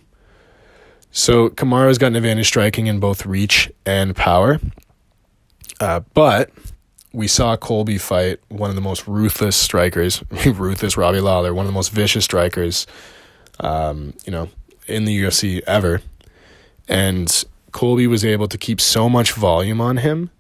So 1.13 1.49
Kamaru's 1.49 1.99
got 1.99 2.09
an 2.09 2.17
advantage 2.17 2.47
striking 2.47 2.87
in 2.87 3.01
both 3.01 3.27
reach 3.27 3.71
and 3.85 4.15
power. 4.15 4.61
Uh, 5.81 6.01
but 6.15 6.51
we 7.13 7.27
saw 7.27 7.57
Colby 7.57 7.99
fight 7.99 8.39
one 8.49 8.71
of 8.71 8.77
the 8.77 8.83
most 8.83 9.09
ruthless 9.09 9.57
strikers, 9.57 10.23
ruthless 10.47 10.97
Robbie 10.97 11.21
Lawler, 11.21 11.53
one 11.53 11.67
of 11.67 11.69
the 11.73 11.75
most 11.75 11.91
vicious 11.91 12.25
strikers, 12.25 12.87
um, 13.59 14.15
you 14.25 14.31
know, 14.31 14.49
in 14.91 15.05
the 15.05 15.23
UFC 15.23 15.63
ever. 15.67 16.03
And 16.89 17.45
Colby 17.73 18.07
was 18.07 18.25
able 18.25 18.49
to 18.49 18.59
keep 18.59 18.81
so 18.81 19.09
much 19.09 19.33
volume 19.33 19.81
on 19.81 19.99
him 19.99 20.31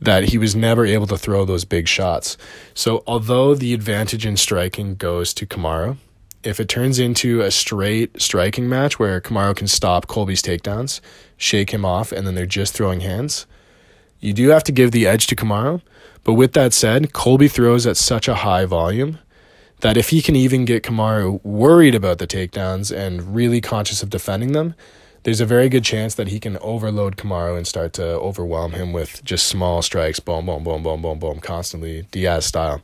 that 0.00 0.24
he 0.24 0.38
was 0.38 0.54
never 0.54 0.86
able 0.86 1.06
to 1.08 1.18
throw 1.18 1.44
those 1.44 1.64
big 1.64 1.88
shots. 1.88 2.36
So 2.74 3.02
although 3.06 3.54
the 3.54 3.74
advantage 3.74 4.24
in 4.24 4.36
striking 4.36 4.94
goes 4.94 5.34
to 5.34 5.46
Kamaru, 5.46 5.96
if 6.44 6.60
it 6.60 6.68
turns 6.68 6.98
into 6.98 7.40
a 7.40 7.50
straight 7.50 8.20
striking 8.20 8.68
match 8.68 8.98
where 8.98 9.20
Kamaru 9.20 9.56
can 9.56 9.66
stop 9.66 10.06
Colby's 10.06 10.42
takedowns, 10.42 11.00
shake 11.36 11.70
him 11.70 11.84
off, 11.84 12.12
and 12.12 12.26
then 12.26 12.34
they're 12.34 12.46
just 12.46 12.74
throwing 12.74 13.00
hands, 13.00 13.46
you 14.20 14.32
do 14.32 14.48
have 14.48 14.64
to 14.64 14.72
give 14.72 14.92
the 14.92 15.06
edge 15.06 15.26
to 15.28 15.36
Kamaru. 15.36 15.82
But 16.22 16.34
with 16.34 16.52
that 16.52 16.72
said, 16.72 17.12
Colby 17.12 17.48
throws 17.48 17.86
at 17.86 17.96
such 17.96 18.28
a 18.28 18.36
high 18.36 18.66
volume 18.66 19.18
that 19.80 19.96
if 19.96 20.10
he 20.10 20.22
can 20.22 20.36
even 20.36 20.64
get 20.64 20.82
Kamaru 20.82 21.42
worried 21.44 21.94
about 21.94 22.18
the 22.18 22.26
takedowns 22.26 22.94
and 22.94 23.34
really 23.34 23.60
conscious 23.60 24.02
of 24.02 24.10
defending 24.10 24.52
them, 24.52 24.74
there's 25.22 25.40
a 25.40 25.46
very 25.46 25.68
good 25.68 25.84
chance 25.84 26.14
that 26.14 26.28
he 26.28 26.40
can 26.40 26.56
overload 26.58 27.16
Kamaru 27.16 27.56
and 27.56 27.66
start 27.66 27.92
to 27.94 28.04
overwhelm 28.04 28.72
him 28.72 28.92
with 28.92 29.22
just 29.24 29.46
small 29.46 29.82
strikes, 29.82 30.20
boom, 30.20 30.46
boom, 30.46 30.64
boom, 30.64 30.82
boom, 30.82 31.02
boom, 31.02 31.18
boom, 31.18 31.40
constantly 31.40 32.06
Diaz 32.10 32.46
style. 32.46 32.82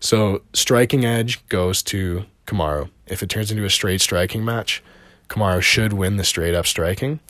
So 0.00 0.42
striking 0.52 1.04
edge 1.04 1.46
goes 1.48 1.82
to 1.84 2.24
Kamaru. 2.46 2.90
If 3.06 3.22
it 3.22 3.28
turns 3.28 3.50
into 3.50 3.64
a 3.64 3.70
straight 3.70 4.00
striking 4.00 4.44
match, 4.44 4.82
Kamaru 5.28 5.62
should 5.62 5.92
win 5.92 6.16
the 6.16 6.24
straight 6.24 6.54
up 6.54 6.66
striking. 6.66 7.20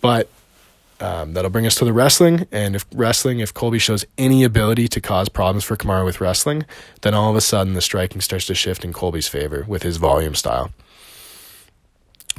But 0.00 0.30
um, 1.00 1.34
that'll 1.34 1.50
bring 1.50 1.66
us 1.66 1.74
to 1.76 1.84
the 1.84 1.92
wrestling. 1.92 2.46
And 2.50 2.74
if 2.74 2.84
wrestling, 2.92 3.40
if 3.40 3.54
Colby 3.54 3.78
shows 3.78 4.04
any 4.16 4.44
ability 4.44 4.88
to 4.88 5.00
cause 5.00 5.28
problems 5.28 5.64
for 5.64 5.76
Kamaru 5.76 6.04
with 6.04 6.20
wrestling, 6.20 6.64
then 7.02 7.14
all 7.14 7.30
of 7.30 7.36
a 7.36 7.40
sudden 7.40 7.74
the 7.74 7.80
striking 7.80 8.20
starts 8.20 8.46
to 8.46 8.54
shift 8.54 8.84
in 8.84 8.92
Colby's 8.92 9.28
favor 9.28 9.64
with 9.68 9.82
his 9.82 9.96
volume 9.96 10.34
style. 10.34 10.70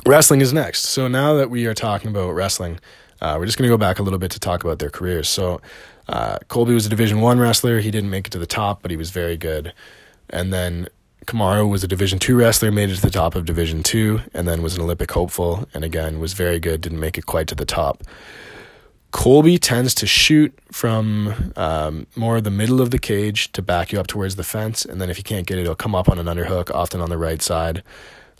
Wrestling 0.06 0.41
is 0.41 0.54
next. 0.54 0.84
So 0.84 1.08
now 1.08 1.34
that 1.36 1.50
we 1.50 1.65
are 1.65 1.74
talking 1.74 2.10
about 2.10 2.32
wrestling, 2.32 2.80
uh, 3.22 3.36
we're 3.38 3.45
just 3.45 3.58
going 3.58 3.67
to 3.67 3.74
go 3.74 3.78
back 3.78 4.00
a 4.00 4.04
little 4.04 4.19
bit 4.19 4.32
to 4.32 4.39
talk 4.39 4.63
about 4.63 4.80
their 4.80 4.89
careers. 4.89 5.28
So 5.28 5.62
uh, 6.08 6.39
Colby 6.48 6.74
was 6.74 6.86
a 6.86 6.89
Division 6.89 7.22
One 7.22 7.39
wrestler. 7.39 7.80
He 7.80 7.91
didn't 7.91 8.10
make 8.10 8.28
it 8.28 8.32
to 8.32 8.39
the 8.39 8.45
top, 8.45 8.82
but 8.82 8.91
he 8.91 8.98
was 8.98 9.12
very 9.12 9.38
good. 9.38 9.74
And 10.30 10.54
then 10.54 10.88
Kamaru 11.30 11.70
was 11.70 11.84
a 11.84 11.88
Division 11.88 12.18
two 12.18 12.36
wrestler, 12.36 12.72
made 12.72 12.89
it 12.89 12.96
to 12.96 13.02
the 13.02 13.12
top 13.12 13.36
of 13.36 13.46
Division 13.46 13.84
two, 13.84 14.22
and 14.34 14.48
then 14.48 14.63
was 14.63 14.76
an 14.76 14.82
Olympic 14.82 15.12
hopeful, 15.12 15.70
and 15.76 15.84
again 15.84 16.20
was 16.20 16.34
very 16.34 16.60
good. 16.60 16.82
Didn't 16.82 17.00
make 17.00 17.20
it 17.20 17.28
quite 17.28 17.46
to 17.50 17.56
the 17.56 17.65
top. 17.65 18.04
Colby 19.12 19.60
tends 19.60 19.94
to 19.96 20.08
shoot 20.08 20.52
from 20.72 21.54
um, 21.56 22.08
more 22.15 22.42
the 22.42 22.50
middle 22.50 22.82
of 22.82 22.89
the 22.89 22.98
cage 22.98 23.52
to 23.52 23.62
back 23.62 23.92
you 23.92 24.00
up 24.00 24.08
towards 24.08 24.38
the 24.38 24.44
fence, 24.44 24.84
and 24.84 25.00
then 25.00 25.12
if 25.12 25.20
you 25.20 25.24
can't 25.24 25.46
get 25.46 25.60
it, 25.60 25.65
he'll 25.65 25.76
come 25.76 25.94
up 25.94 26.10
on 26.10 26.18
an 26.18 26.26
underhook, 26.26 26.74
often 26.74 27.00
on 27.00 27.12
the 27.12 27.18
right 27.18 27.44
side. 27.44 27.84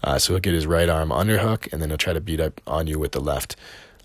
Uh, 0.04 0.17
so 0.17 0.34
he'll 0.34 0.39
get 0.39 0.56
his 0.56 0.65
right 0.65 0.89
arm 0.89 1.10
underhook, 1.10 1.71
and 1.71 1.84
then 1.84 1.89
he'll 1.89 1.97
try 1.97 2.13
to 2.13 2.21
beat 2.21 2.39
up 2.39 2.60
on 2.65 2.88
you 2.88 2.97
with 2.97 3.12
the 3.12 3.21
left. 3.21 3.56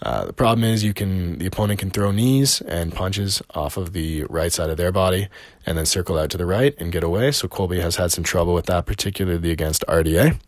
Uh, 0.02 0.26
the 0.26 0.32
problem 0.32 0.64
is 0.64 0.84
you 0.84 0.92
can 0.92 1.38
the 1.38 1.46
opponent 1.46 1.80
can 1.80 1.90
throw 1.90 2.10
knees 2.10 2.60
and 2.62 2.94
punches 2.94 3.42
off 3.54 3.76
of 3.76 3.92
the 3.92 4.24
right 4.24 4.52
side 4.52 4.68
of 4.68 4.76
their 4.76 4.92
body 4.92 5.28
and 5.64 5.78
then 5.78 5.86
circle 5.86 6.18
out 6.18 6.30
to 6.30 6.36
the 6.36 6.46
right 6.46 6.74
and 6.78 6.92
get 6.92 7.02
away. 7.02 7.30
So 7.32 7.48
Colby 7.48 7.80
has 7.80 7.96
had 7.96 8.12
some 8.12 8.24
trouble 8.24 8.54
with 8.54 8.66
that, 8.66 8.86
particularly 8.86 9.50
against 9.50 9.84
RDA. 9.88 10.38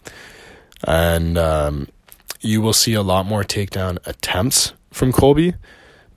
And 0.85 1.39
um, 1.39 1.89
you 2.41 2.61
will 2.61 2.75
see 2.75 2.95
a 2.95 3.03
lot 3.03 3.25
more 3.25 3.43
takedown 3.43 3.99
attempts 4.07 4.75
from 4.91 5.13
Colby, 5.13 5.55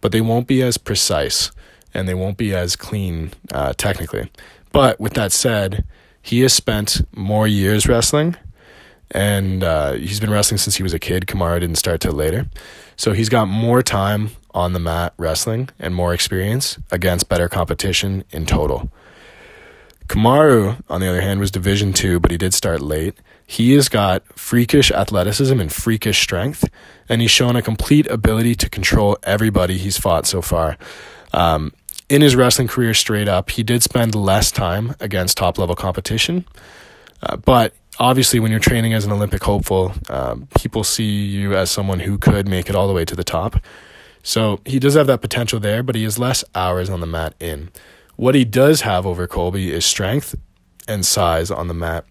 but 0.01 0.11
they 0.11 0.21
won't 0.21 0.47
be 0.47 0.61
as 0.61 0.77
precise 0.77 1.51
and 1.93 2.07
they 2.07 2.13
won't 2.13 2.37
be 2.37 2.53
as 2.53 2.75
clean 2.75 3.31
uh, 3.53 3.73
technically. 3.77 4.29
But 4.71 4.99
with 4.99 5.13
that 5.13 5.31
said, 5.31 5.85
he 6.21 6.41
has 6.41 6.53
spent 6.53 7.01
more 7.15 7.47
years 7.47 7.87
wrestling 7.87 8.35
and 9.11 9.63
uh, 9.63 9.93
he's 9.93 10.19
been 10.19 10.29
wrestling 10.29 10.57
since 10.57 10.75
he 10.75 10.83
was 10.83 10.93
a 10.93 10.99
kid. 10.99 11.25
Kamaru 11.25 11.59
didn't 11.59 11.77
start 11.77 12.01
till 12.01 12.13
later. 12.13 12.47
So 12.95 13.13
he's 13.13 13.29
got 13.29 13.47
more 13.47 13.81
time 13.81 14.31
on 14.51 14.73
the 14.73 14.79
mat 14.79 15.13
wrestling 15.17 15.69
and 15.79 15.95
more 15.95 16.13
experience 16.13 16.77
against 16.91 17.29
better 17.29 17.47
competition 17.47 18.23
in 18.31 18.45
total. 18.45 18.91
Kamaru, 20.07 20.81
on 20.89 21.01
the 21.01 21.07
other 21.07 21.21
hand, 21.21 21.39
was 21.39 21.51
Division 21.51 21.93
two, 21.93 22.19
but 22.19 22.31
he 22.31 22.37
did 22.37 22.53
start 22.53 22.81
late. 22.81 23.15
He 23.45 23.73
has 23.73 23.89
got 23.89 24.23
freakish 24.37 24.91
athleticism 24.91 25.59
and 25.59 25.71
freakish 25.71 26.21
strength, 26.21 26.67
and 27.07 27.21
he's 27.21 27.31
shown 27.31 27.55
a 27.55 27.61
complete 27.61 28.07
ability 28.07 28.55
to 28.55 28.69
control 28.69 29.17
everybody 29.23 29.77
he's 29.77 29.97
fought 29.97 30.25
so 30.25 30.41
far. 30.41 30.77
Um, 31.31 31.73
in 32.09 32.21
his 32.21 32.35
wrestling 32.35 32.67
career, 32.67 32.93
straight 32.95 33.27
up, 33.27 33.51
he 33.51 33.63
did 33.63 33.83
spend 33.83 34.15
less 34.15 34.51
time 34.51 34.95
against 34.99 35.37
top 35.37 35.57
level 35.59 35.75
competition, 35.75 36.45
uh, 37.21 37.37
but 37.37 37.75
obviously, 37.99 38.39
when 38.39 38.51
you're 38.51 38.59
training 38.59 38.93
as 38.93 39.05
an 39.05 39.11
Olympic 39.11 39.43
hopeful, 39.43 39.93
um, 40.09 40.47
people 40.57 40.83
see 40.83 41.25
you 41.25 41.55
as 41.55 41.69
someone 41.69 41.99
who 41.99 42.17
could 42.17 42.47
make 42.47 42.69
it 42.69 42.75
all 42.75 42.87
the 42.87 42.93
way 42.93 43.05
to 43.05 43.15
the 43.15 43.23
top. 43.23 43.57
So 44.23 44.59
he 44.65 44.79
does 44.79 44.95
have 44.95 45.07
that 45.07 45.21
potential 45.21 45.59
there, 45.59 45.83
but 45.83 45.95
he 45.95 46.03
has 46.03 46.19
less 46.19 46.43
hours 46.55 46.89
on 46.89 46.99
the 46.99 47.07
mat 47.07 47.35
in. 47.39 47.69
What 48.15 48.35
he 48.35 48.45
does 48.45 48.81
have 48.81 49.05
over 49.05 49.27
Colby 49.27 49.71
is 49.71 49.85
strength 49.85 50.35
and 50.87 51.05
size 51.05 51.51
on 51.51 51.67
the 51.67 51.73
mat. 51.73 52.05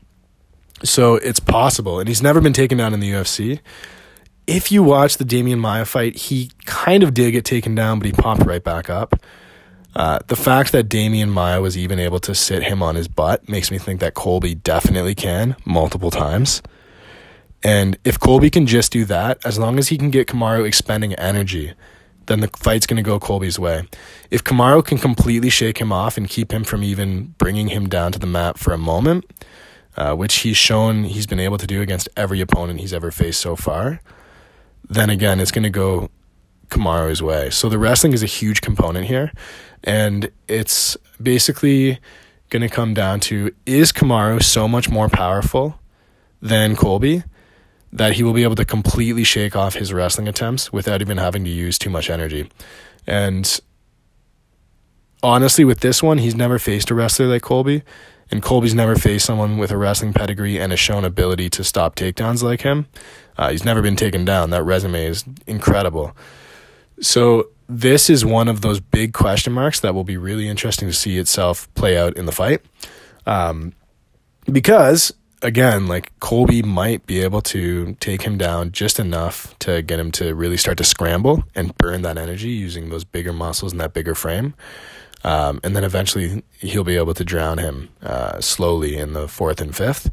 So 0.84 1.16
it's 1.16 1.40
possible, 1.40 1.98
and 1.98 2.08
he's 2.08 2.22
never 2.22 2.40
been 2.40 2.52
taken 2.52 2.78
down 2.78 2.94
in 2.94 3.00
the 3.00 3.10
UFC. 3.10 3.60
If 4.46 4.72
you 4.72 4.82
watch 4.82 5.16
the 5.18 5.24
Demian 5.24 5.58
Maia 5.58 5.84
fight, 5.84 6.16
he 6.16 6.50
kind 6.64 7.02
of 7.02 7.12
did 7.12 7.32
get 7.32 7.44
taken 7.44 7.74
down, 7.74 7.98
but 7.98 8.06
he 8.06 8.12
popped 8.12 8.46
right 8.46 8.62
back 8.62 8.88
up. 8.88 9.20
Uh, 9.98 10.20
the 10.28 10.36
fact 10.36 10.70
that 10.70 10.88
Demian 10.88 11.28
Maia 11.28 11.60
was 11.60 11.76
even 11.76 11.98
able 11.98 12.20
to 12.20 12.32
sit 12.32 12.62
him 12.62 12.84
on 12.84 12.94
his 12.94 13.08
butt 13.08 13.48
makes 13.48 13.72
me 13.72 13.78
think 13.78 13.98
that 13.98 14.14
Colby 14.14 14.54
definitely 14.54 15.16
can 15.16 15.56
multiple 15.64 16.12
times. 16.12 16.62
And 17.64 17.98
if 18.04 18.20
Colby 18.20 18.48
can 18.48 18.68
just 18.68 18.92
do 18.92 19.04
that, 19.06 19.44
as 19.44 19.58
long 19.58 19.76
as 19.76 19.88
he 19.88 19.98
can 19.98 20.10
get 20.10 20.28
Kamaru 20.28 20.64
expending 20.64 21.14
energy, 21.14 21.74
then 22.26 22.38
the 22.38 22.48
fight's 22.56 22.86
going 22.86 22.98
to 22.98 23.02
go 23.02 23.18
Colby's 23.18 23.58
way. 23.58 23.88
If 24.30 24.44
Kamaru 24.44 24.84
can 24.84 24.98
completely 24.98 25.50
shake 25.50 25.78
him 25.78 25.92
off 25.92 26.16
and 26.16 26.28
keep 26.28 26.52
him 26.52 26.62
from 26.62 26.84
even 26.84 27.34
bringing 27.36 27.66
him 27.66 27.88
down 27.88 28.12
to 28.12 28.20
the 28.20 28.26
mat 28.26 28.56
for 28.56 28.72
a 28.72 28.78
moment, 28.78 29.24
uh, 29.96 30.14
which 30.14 30.36
he's 30.36 30.56
shown 30.56 31.02
he's 31.04 31.26
been 31.26 31.40
able 31.40 31.58
to 31.58 31.66
do 31.66 31.82
against 31.82 32.08
every 32.16 32.40
opponent 32.40 32.78
he's 32.78 32.92
ever 32.92 33.10
faced 33.10 33.40
so 33.40 33.56
far, 33.56 34.00
then 34.88 35.10
again, 35.10 35.40
it's 35.40 35.50
going 35.50 35.64
to 35.64 35.70
go 35.70 36.08
Kamaru's 36.68 37.22
way. 37.22 37.50
So 37.50 37.68
the 37.68 37.78
wrestling 37.78 38.12
is 38.12 38.22
a 38.22 38.26
huge 38.26 38.60
component 38.60 39.06
here. 39.06 39.32
And 39.84 40.30
it's 40.48 40.96
basically 41.20 41.98
going 42.50 42.62
to 42.62 42.68
come 42.68 42.94
down 42.94 43.20
to 43.20 43.52
is 43.66 43.92
Kamaru 43.92 44.42
so 44.42 44.66
much 44.66 44.88
more 44.88 45.08
powerful 45.08 45.78
than 46.40 46.76
Colby 46.76 47.22
that 47.92 48.14
he 48.14 48.22
will 48.22 48.32
be 48.32 48.42
able 48.42 48.54
to 48.54 48.64
completely 48.64 49.24
shake 49.24 49.56
off 49.56 49.74
his 49.74 49.92
wrestling 49.92 50.28
attempts 50.28 50.72
without 50.72 51.00
even 51.00 51.16
having 51.16 51.44
to 51.44 51.50
use 51.50 51.78
too 51.78 51.90
much 51.90 52.10
energy. 52.10 52.50
And 53.06 53.60
honestly, 55.22 55.64
with 55.64 55.80
this 55.80 56.02
one, 56.02 56.18
he's 56.18 56.34
never 56.34 56.58
faced 56.58 56.90
a 56.90 56.94
wrestler 56.94 57.26
like 57.26 57.42
Colby. 57.42 57.82
And 58.30 58.42
Colby's 58.42 58.74
never 58.74 58.94
faced 58.94 59.24
someone 59.24 59.56
with 59.56 59.70
a 59.70 59.78
wrestling 59.78 60.12
pedigree 60.12 60.58
and 60.58 60.70
a 60.70 60.76
shown 60.76 61.04
ability 61.04 61.48
to 61.50 61.64
stop 61.64 61.96
takedowns 61.96 62.42
like 62.42 62.60
him. 62.60 62.86
Uh, 63.38 63.50
he's 63.50 63.64
never 63.64 63.80
been 63.80 63.96
taken 63.96 64.26
down. 64.26 64.50
That 64.50 64.64
resume 64.64 65.06
is 65.06 65.24
incredible. 65.46 66.14
So 67.00 67.50
this 67.68 68.08
is 68.08 68.24
one 68.24 68.48
of 68.48 68.62
those 68.62 68.80
big 68.80 69.12
question 69.12 69.52
marks 69.52 69.80
that 69.80 69.94
will 69.94 70.04
be 70.04 70.16
really 70.16 70.48
interesting 70.48 70.88
to 70.88 70.94
see 70.94 71.18
itself 71.18 71.72
play 71.74 71.98
out 71.98 72.16
in 72.16 72.26
the 72.26 72.32
fight. 72.32 72.62
Um, 73.26 73.74
because 74.50 75.12
again, 75.42 75.86
like 75.86 76.18
Colby 76.18 76.62
might 76.62 77.06
be 77.06 77.20
able 77.20 77.42
to 77.42 77.94
take 78.00 78.22
him 78.22 78.38
down 78.38 78.72
just 78.72 78.98
enough 78.98 79.56
to 79.60 79.82
get 79.82 80.00
him 80.00 80.10
to 80.12 80.34
really 80.34 80.56
start 80.56 80.78
to 80.78 80.84
scramble 80.84 81.44
and 81.54 81.76
burn 81.76 82.02
that 82.02 82.16
energy 82.16 82.48
using 82.48 82.88
those 82.88 83.04
bigger 83.04 83.32
muscles 83.32 83.72
and 83.72 83.80
that 83.80 83.92
bigger 83.92 84.14
frame. 84.14 84.54
Um, 85.24 85.60
and 85.62 85.76
then 85.76 85.84
eventually 85.84 86.42
he'll 86.60 86.84
be 86.84 86.96
able 86.96 87.14
to 87.14 87.24
drown 87.24 87.58
him 87.58 87.90
uh, 88.02 88.40
slowly 88.40 88.96
in 88.96 89.12
the 89.12 89.28
fourth 89.28 89.60
and 89.60 89.76
fifth. 89.76 90.10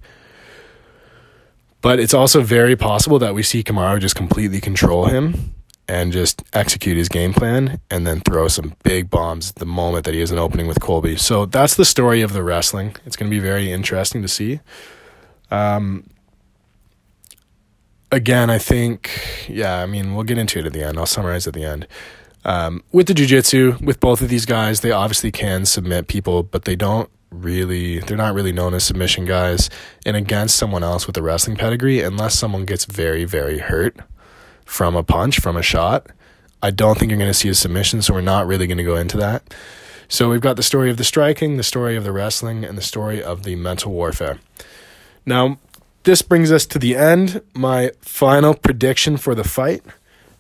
But 1.82 2.00
it's 2.00 2.14
also 2.14 2.42
very 2.42 2.76
possible 2.76 3.20
that 3.20 3.36
we 3.36 3.44
see 3.44 3.64
Kamaru 3.64 4.00
just 4.00 4.16
completely 4.16 4.60
control 4.60 5.06
him 5.06 5.55
and 5.88 6.12
just 6.12 6.44
execute 6.54 6.98
his 6.98 7.10
game 7.10 7.34
plan 7.34 7.80
and 7.92 8.08
then 8.08 8.20
throw 8.22 8.48
some 8.48 8.74
big 8.84 9.10
bombs 9.10 9.52
the 9.54 9.66
moment 9.66 10.06
that 10.06 10.14
he 10.14 10.20
has 10.20 10.32
an 10.32 10.40
opening 10.40 10.68
with 10.68 10.80
Colby. 10.80 11.16
So 11.16 11.46
that's 11.46 11.76
the 11.76 11.86
story 11.86 12.22
of 12.22 12.34
the 12.34 12.44
wrestling. 12.44 12.96
It's 13.06 13.16
going 13.16 13.30
to 13.30 13.36
be 13.36 13.42
very 13.42 13.72
interesting 13.72 14.22
to 14.22 14.28
see. 14.28 14.62
Um, 15.52 16.10
again, 18.12 18.50
I 18.50 18.58
think, 18.58 19.48
yeah, 19.48 19.78
I 19.82 19.86
mean, 19.86 20.16
we'll 20.16 20.24
get 20.24 20.38
into 20.38 20.60
it 20.60 20.66
at 20.66 20.74
the 20.74 20.84
end. 20.84 20.98
I'll 20.98 21.06
summarize 21.06 21.48
at 21.48 21.54
the 21.54 21.64
end. 21.64 21.88
Um, 22.44 22.84
with 22.92 23.08
the 23.08 23.14
jiu-jitsu, 23.14 23.78
with 23.82 24.00
both 24.00 24.22
of 24.22 24.30
these 24.30 24.46
guys, 24.46 24.82
they 24.82 24.92
obviously 24.92 25.32
can 25.32 25.66
submit 25.66 26.08
people, 26.08 26.44
but 26.44 26.66
they 26.66 26.76
don't 26.76 27.10
really, 27.32 28.00
they're 28.00 28.18
not 28.18 28.34
really 28.34 28.52
known 28.52 28.74
as 28.74 28.84
submission 28.84 29.26
guys. 29.26 29.70
And 30.06 30.16
against 30.16 30.56
someone 30.56 30.84
else 30.84 31.08
with 31.08 31.18
a 31.18 31.22
wrestling 31.22 31.58
pedigree, 31.58 32.02
unless 32.02 32.38
someone 32.38 32.66
gets 32.66 32.86
very, 32.86 33.26
very 33.26 33.60
hurt 33.60 33.98
from 34.66 34.96
a 34.96 35.04
punch, 35.04 35.40
from 35.40 35.56
a 35.56 35.62
shot. 35.62 36.08
I 36.62 36.72
don't 36.72 36.98
think 36.98 37.12
you're 37.12 37.20
going 37.20 37.30
to 37.30 37.34
see 37.34 37.50
a 37.50 37.54
submission, 37.56 38.02
so 38.02 38.14
we're 38.14 38.22
not 38.22 38.48
really 38.48 38.68
going 38.68 38.78
to 38.78 38.84
go 38.84 38.96
into 38.96 39.18
that. 39.18 39.54
So 40.08 40.30
we've 40.30 40.42
got 40.42 40.56
the 40.56 40.64
story 40.64 40.90
of 40.90 40.98
the 40.98 41.04
striking, 41.04 41.58
the 41.58 41.64
story 41.64 41.96
of 41.96 42.04
the 42.04 42.12
wrestling, 42.12 42.64
and 42.64 42.78
the 42.78 42.82
story 42.82 43.24
of 43.24 43.44
the 43.44 43.56
mental 43.56 43.92
warfare. 43.92 44.40
Now, 45.26 45.60
this 46.04 46.22
brings 46.22 46.52
us 46.52 46.66
to 46.68 46.80
the 46.80 46.96
end. 46.96 47.42
My 47.54 47.92
final 48.02 48.54
prediction 48.54 49.18
for 49.18 49.34
the 49.34 49.44
fight. 49.44 49.84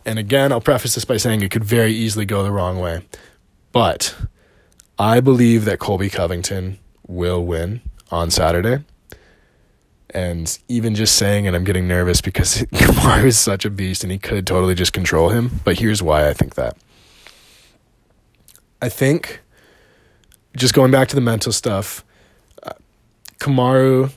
And 0.05 0.19
again, 0.19 0.51
I'll 0.51 0.61
preface 0.61 0.95
this 0.95 1.05
by 1.05 1.17
saying 1.17 1.41
it 1.41 1.51
could 1.51 1.63
very 1.63 1.91
easily 1.91 2.25
go 2.25 2.43
the 2.43 2.51
wrong 2.51 2.79
way. 2.79 3.01
But 3.71 4.15
I 4.99 5.19
believe 5.19 5.65
that 5.65 5.79
Colby 5.79 6.09
Covington 6.09 6.77
will 7.07 7.43
win 7.43 7.81
on 8.11 8.29
Saturday. 8.29 8.83
And 10.15 10.57
even 10.69 10.95
just 10.95 11.17
saying 11.17 11.43
it, 11.43 11.53
I'm 11.53 11.65
getting 11.65 11.89
nervous 11.89 12.21
because 12.21 12.61
Kamaru 12.73 13.25
is 13.25 13.37
such 13.37 13.65
a 13.65 13.69
beast 13.69 14.01
and 14.01 14.13
he 14.13 14.17
could 14.17 14.47
totally 14.47 14.73
just 14.73 14.93
control 14.93 15.27
him. 15.27 15.59
But 15.65 15.79
here's 15.79 16.01
why 16.01 16.29
I 16.29 16.33
think 16.33 16.55
that. 16.55 16.77
I 18.81 18.87
think, 18.87 19.41
just 20.55 20.73
going 20.73 20.89
back 20.89 21.09
to 21.09 21.15
the 21.15 21.21
mental 21.21 21.51
stuff, 21.51 22.05
uh, 22.63 22.71
Kamaru 23.39 24.09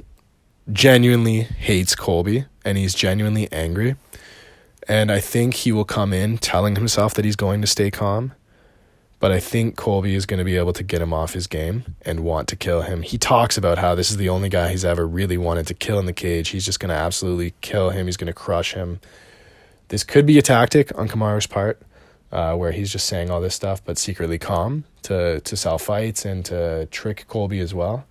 genuinely 0.72 1.40
hates 1.40 1.96
Colby 1.96 2.44
and 2.64 2.78
he's 2.78 2.94
genuinely 2.94 3.48
angry. 3.50 3.96
And 4.86 5.10
I 5.10 5.18
think 5.18 5.54
he 5.54 5.72
will 5.72 5.84
come 5.84 6.12
in 6.12 6.38
telling 6.38 6.76
himself 6.76 7.12
that 7.14 7.24
he's 7.24 7.34
going 7.34 7.60
to 7.60 7.66
stay 7.66 7.90
calm. 7.90 8.34
But 9.20 9.32
I 9.32 9.40
think 9.40 9.76
Colby 9.76 10.14
is 10.14 10.26
going 10.26 10.38
to 10.38 10.44
be 10.44 10.56
able 10.56 10.72
to 10.74 10.84
get 10.84 11.02
him 11.02 11.12
off 11.12 11.32
his 11.32 11.48
game 11.48 11.96
and 12.02 12.20
want 12.20 12.46
to 12.48 12.56
kill 12.56 12.82
him. 12.82 13.02
He 13.02 13.18
talks 13.18 13.58
about 13.58 13.78
how 13.78 13.96
this 13.96 14.10
is 14.10 14.16
the 14.16 14.28
only 14.28 14.48
guy 14.48 14.70
he's 14.70 14.84
ever 14.84 15.06
really 15.06 15.36
wanted 15.36 15.66
to 15.68 15.74
kill 15.74 15.98
in 15.98 16.06
the 16.06 16.12
cage. 16.12 16.50
He's 16.50 16.64
just 16.64 16.78
going 16.78 16.90
to 16.90 16.94
absolutely 16.94 17.54
kill 17.60 17.90
him. 17.90 18.06
He's 18.06 18.16
going 18.16 18.28
to 18.28 18.32
crush 18.32 18.74
him. 18.74 19.00
This 19.88 20.04
could 20.04 20.24
be 20.24 20.38
a 20.38 20.42
tactic 20.42 20.96
on 20.96 21.08
Kamaru's 21.08 21.46
part, 21.46 21.80
uh, 22.30 22.54
where 22.54 22.70
he's 22.72 22.92
just 22.92 23.06
saying 23.06 23.30
all 23.30 23.40
this 23.40 23.54
stuff 23.54 23.84
but 23.84 23.98
secretly 23.98 24.38
calm 24.38 24.84
to 25.02 25.40
to 25.40 25.56
sell 25.56 25.78
fights 25.78 26.24
and 26.24 26.44
to 26.44 26.86
trick 26.90 27.24
Colby 27.26 27.58
as 27.60 27.74
well. 27.74 28.04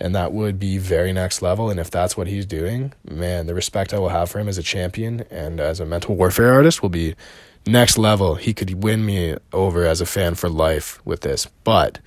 And 0.00 0.14
that 0.14 0.32
would 0.32 0.60
be 0.60 0.78
very 0.78 1.12
next 1.12 1.42
level. 1.42 1.70
And 1.70 1.80
if 1.80 1.90
that's 1.90 2.16
what 2.16 2.28
he's 2.28 2.46
doing, 2.46 2.92
man, 3.10 3.46
the 3.46 3.54
respect 3.54 3.92
I 3.92 3.98
will 3.98 4.10
have 4.10 4.30
for 4.30 4.38
him 4.38 4.46
as 4.46 4.56
a 4.56 4.62
champion 4.62 5.24
and 5.30 5.58
as 5.58 5.80
a 5.80 5.84
mental 5.84 6.14
warfare 6.14 6.52
artist 6.52 6.82
will 6.82 6.88
be 6.88 7.16
next 7.68 7.98
level. 7.98 8.34
He 8.34 8.54
could 8.54 8.82
win 8.82 9.04
me 9.04 9.36
over 9.52 9.84
as 9.84 10.00
a 10.00 10.06
fan 10.06 10.34
for 10.34 10.48
life 10.48 11.00
with 11.04 11.20
this. 11.20 11.46
But 11.64 12.00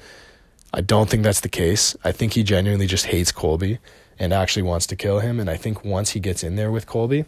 I 0.73 0.81
don't 0.81 1.09
think 1.09 1.23
that's 1.23 1.41
the 1.41 1.49
case. 1.49 1.95
I 2.03 2.11
think 2.11 2.33
he 2.33 2.43
genuinely 2.43 2.87
just 2.87 3.05
hates 3.05 3.31
Colby 3.31 3.79
and 4.19 4.33
actually 4.33 4.63
wants 4.63 4.87
to 4.87 4.95
kill 4.95 5.19
him. 5.19 5.39
And 5.39 5.49
I 5.49 5.57
think 5.57 5.83
once 5.83 6.11
he 6.11 6.19
gets 6.19 6.43
in 6.43 6.55
there 6.55 6.71
with 6.71 6.85
Colby, 6.85 7.25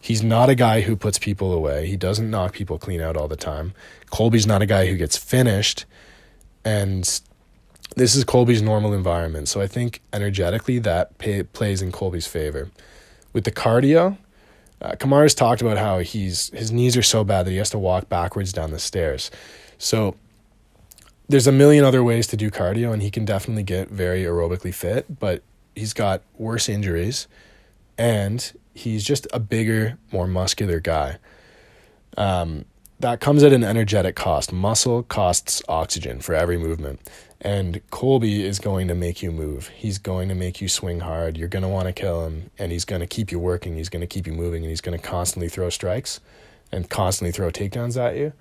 he's 0.00 0.22
not 0.22 0.48
a 0.50 0.54
guy 0.54 0.82
who 0.82 0.96
puts 0.96 1.18
people 1.18 1.52
away. 1.52 1.86
He 1.86 1.96
doesn't 1.96 2.30
knock 2.30 2.52
people 2.52 2.78
clean 2.78 3.00
out 3.00 3.16
all 3.16 3.28
the 3.28 3.36
time. 3.36 3.74
Colby's 4.10 4.46
not 4.46 4.62
a 4.62 4.66
guy 4.66 4.86
who 4.86 4.96
gets 4.96 5.16
finished. 5.16 5.84
And 6.64 7.02
this 7.96 8.14
is 8.14 8.24
Colby's 8.24 8.62
normal 8.62 8.92
environment. 8.92 9.48
So 9.48 9.60
I 9.60 9.66
think 9.66 10.00
energetically 10.12 10.78
that 10.80 11.16
pay, 11.18 11.42
plays 11.42 11.82
in 11.82 11.92
Colby's 11.92 12.26
favor. 12.26 12.70
With 13.32 13.44
the 13.44 13.52
cardio, 13.52 14.18
uh, 14.84 14.94
Kamaru's 14.96 15.34
talked 15.34 15.62
about 15.62 15.78
how 15.78 16.00
he's 16.00 16.50
his 16.50 16.70
knees 16.70 16.94
are 16.94 17.02
so 17.02 17.24
bad 17.24 17.46
that 17.46 17.52
he 17.52 17.56
has 17.56 17.70
to 17.70 17.78
walk 17.78 18.10
backwards 18.10 18.52
down 18.52 18.70
the 18.70 18.78
stairs. 18.78 19.30
So 19.78 20.14
there's 21.26 21.46
a 21.46 21.52
million 21.52 21.84
other 21.84 22.04
ways 22.04 22.26
to 22.28 22.36
do 22.36 22.50
cardio, 22.50 22.92
and 22.92 23.00
he 23.00 23.10
can 23.10 23.24
definitely 23.24 23.62
get 23.62 23.88
very 23.88 24.24
aerobically 24.24 24.74
fit, 24.74 25.18
but 25.18 25.42
he's 25.74 25.94
got 25.94 26.20
worse 26.36 26.68
injuries, 26.68 27.26
and 27.96 28.52
he's 28.74 29.02
just 29.04 29.26
a 29.32 29.40
bigger, 29.40 29.96
more 30.12 30.26
muscular 30.26 30.80
guy. 30.80 31.16
Um, 32.18 32.66
that 33.00 33.20
comes 33.20 33.42
at 33.42 33.54
an 33.54 33.64
energetic 33.64 34.14
cost. 34.14 34.52
Muscle 34.52 35.02
costs 35.02 35.62
oxygen 35.66 36.20
for 36.20 36.34
every 36.34 36.58
movement. 36.58 37.00
And 37.44 37.82
Colby 37.90 38.42
is 38.42 38.58
going 38.58 38.88
to 38.88 38.94
make 38.94 39.22
you 39.22 39.30
move. 39.30 39.68
He's 39.68 39.98
going 39.98 40.30
to 40.30 40.34
make 40.34 40.62
you 40.62 40.68
swing 40.68 41.00
hard. 41.00 41.36
You're 41.36 41.46
going 41.46 41.62
to 41.62 41.68
want 41.68 41.86
to 41.86 41.92
kill 41.92 42.26
him, 42.26 42.50
and 42.58 42.72
he's 42.72 42.86
going 42.86 43.02
to 43.02 43.06
keep 43.06 43.30
you 43.30 43.38
working. 43.38 43.76
He's 43.76 43.90
going 43.90 44.00
to 44.00 44.06
keep 44.06 44.26
you 44.26 44.32
moving, 44.32 44.62
and 44.62 44.70
he's 44.70 44.80
going 44.80 44.98
to 44.98 45.06
constantly 45.06 45.50
throw 45.50 45.68
strikes 45.68 46.20
and 46.72 46.88
constantly 46.88 47.32
throw 47.32 47.50
takedowns 47.50 48.00
at 48.00 48.16
you. 48.16 48.32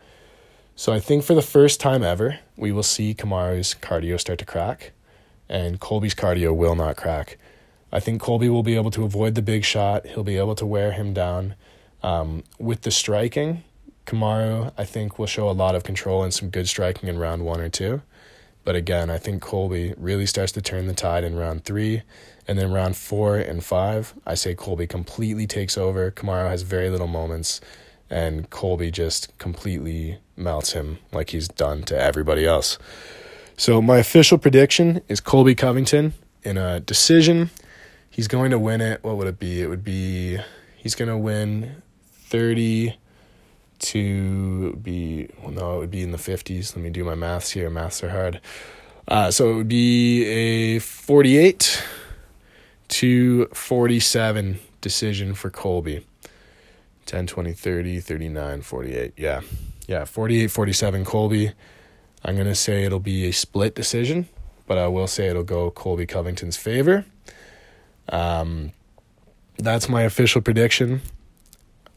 So 0.78 0.94
I 0.94 1.02
think 1.02 1.26
for 1.26 1.36
the 1.36 1.42
first 1.42 1.82
time 1.82 2.02
ever, 2.02 2.40
we 2.56 2.72
will 2.72 2.82
see 2.82 3.14
Kamaru's 3.14 3.76
cardio 3.76 4.18
start 4.18 4.40
to 4.40 4.46
crack, 4.46 4.94
and 5.50 5.82
Colby's 5.82 6.16
cardio 6.16 6.56
will 6.56 6.76
not 6.76 6.96
crack. 6.96 7.38
I 7.92 8.00
think 8.00 8.22
Colby 8.22 8.48
will 8.48 8.64
be 8.64 8.76
able 8.76 8.90
to 8.92 9.04
avoid 9.04 9.36
the 9.36 9.42
big 9.42 9.66
shot. 9.66 10.08
He'll 10.08 10.24
be 10.24 10.38
able 10.38 10.56
to 10.56 10.66
wear 10.66 10.94
him 10.94 11.14
down. 11.14 11.56
Um, 12.02 12.44
with 12.58 12.82
the 12.82 12.92
striking, 12.92 13.64
Kamaru, 14.06 14.72
I 14.78 14.86
think, 14.86 15.20
will 15.20 15.28
show 15.28 15.50
a 15.50 15.52
lot 15.52 15.76
of 15.76 15.84
control 15.84 16.24
and 16.24 16.34
some 16.34 16.50
good 16.50 16.70
striking 16.70 17.10
in 17.10 17.20
round 17.20 17.46
one 17.46 17.60
or 17.60 17.70
two. 17.70 18.02
But 18.64 18.76
again, 18.76 19.10
I 19.10 19.18
think 19.18 19.42
Colby 19.42 19.94
really 19.98 20.26
starts 20.26 20.52
to 20.54 20.62
turn 20.62 20.88
the 20.88 20.94
tide 20.94 21.24
in 21.24 21.36
round 21.36 21.66
three. 21.66 22.04
And 22.48 22.60
then 22.60 22.72
round 22.72 22.98
four 22.98 23.38
and 23.38 23.64
five, 23.64 24.14
I 24.26 24.36
say 24.36 24.54
Colby 24.54 24.86
completely 24.86 25.48
takes 25.48 25.78
over. 25.78 26.12
Kamaru 26.12 26.50
has 26.50 26.64
very 26.64 26.90
little 26.90 27.08
moments, 27.08 27.62
and 28.10 28.50
Colby 28.50 28.92
just 28.92 29.38
completely 29.38 30.20
melts 30.36 30.74
him 30.74 31.00
like 31.14 31.30
he's 31.30 31.48
done 31.48 31.84
to 31.84 31.98
everybody 31.98 32.46
else. 32.46 32.78
So 33.56 33.82
my 33.82 33.98
official 33.98 34.38
prediction 34.38 35.02
is 35.08 35.22
Colby 35.22 35.56
Covington 35.56 36.14
in 36.44 36.58
a 36.58 36.82
decision. 36.82 37.50
He's 38.10 38.28
going 38.28 38.52
to 38.52 38.60
win 38.60 38.82
it. 38.82 39.04
What 39.04 39.16
would 39.18 39.28
it 39.28 39.40
be? 39.40 39.62
It 39.62 39.68
would 39.68 39.84
be 39.84 40.40
he's 40.76 40.96
going 40.96 41.10
to 41.10 41.18
win 41.18 41.82
30 42.12 42.98
to 43.84 44.74
be 44.78 45.30
well 45.42 45.52
no 45.52 45.76
it 45.76 45.80
would 45.80 45.92
be 45.92 46.02
in 46.02 46.12
the 46.12 46.18
50s 46.18 46.76
let 46.76 46.82
me 46.82 46.90
do 46.90 47.04
my 47.04 47.16
maths 47.16 47.52
here 47.52 47.70
maths 47.70 48.04
are 48.04 48.10
hard. 48.10 48.40
Uh, 49.06 49.30
so 49.30 49.52
it 49.52 49.56
would 49.56 49.68
be 49.68 50.24
a 50.26 50.80
48 50.80 51.84
to 52.88 53.46
47 53.48 54.60
decision 54.80 55.34
for 55.34 55.50
colby. 55.50 56.06
10 57.06 57.28
20 57.28 57.52
30 57.52 58.00
39 58.00 58.62
48 58.62 59.14
yeah. 59.18 59.42
Yeah 59.88 60.06
48 60.06 60.48
47 60.48 61.04
colby. 61.04 61.52
I'm 62.24 62.36
going 62.36 62.48
to 62.48 62.56
say 62.56 62.86
it'll 62.86 63.02
be 63.02 63.26
a 63.28 63.32
split 63.32 63.76
decision 63.76 64.30
but 64.66 64.78
i 64.78 64.88
will 64.88 65.08
say 65.08 65.28
it'll 65.28 65.44
go 65.44 65.70
colby 65.70 66.06
covington's 66.06 66.56
favor. 66.56 67.06
Um, 68.08 68.72
that's 69.58 69.90
my 69.90 70.04
official 70.04 70.42
prediction 70.42 71.02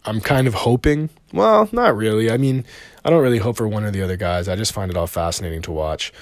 I'm 0.07 0.21
kind 0.21 0.47
of 0.47 0.55
hoping. 0.55 1.11
Well, 1.33 1.69
not 1.73 1.97
really. 1.97 2.31
I 2.31 2.37
mean, 2.37 2.65
I 3.05 3.11
don't 3.11 3.23
really 3.23 3.39
hope 3.39 3.57
for 3.57 3.67
one 3.67 3.85
or 3.85 3.91
the 3.91 4.03
other 4.03 4.17
guys. 4.17 4.49
I 4.49 4.55
just 4.55 4.73
find 4.73 4.91
it 4.91 4.97
all 4.97 5.09
fascinating 5.09 5.63
to 5.63 5.73
watch. 5.73 6.13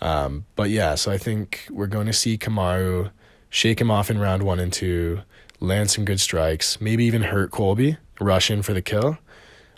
Um, 0.00 0.46
but 0.56 0.70
yeah, 0.70 0.94
so 0.94 1.12
I 1.12 1.18
think 1.18 1.66
we're 1.70 1.86
going 1.86 2.06
to 2.06 2.12
see 2.12 2.38
Kamaru 2.38 3.10
shake 3.50 3.80
him 3.80 3.90
off 3.90 4.10
in 4.10 4.18
round 4.18 4.42
one 4.42 4.58
and 4.58 4.72
two, 4.72 5.20
land 5.60 5.90
some 5.90 6.04
good 6.04 6.20
strikes, 6.20 6.80
maybe 6.80 7.04
even 7.04 7.22
hurt 7.22 7.50
Colby, 7.50 7.98
rush 8.20 8.50
in 8.50 8.62
for 8.62 8.72
the 8.72 8.82
kill. 8.82 9.18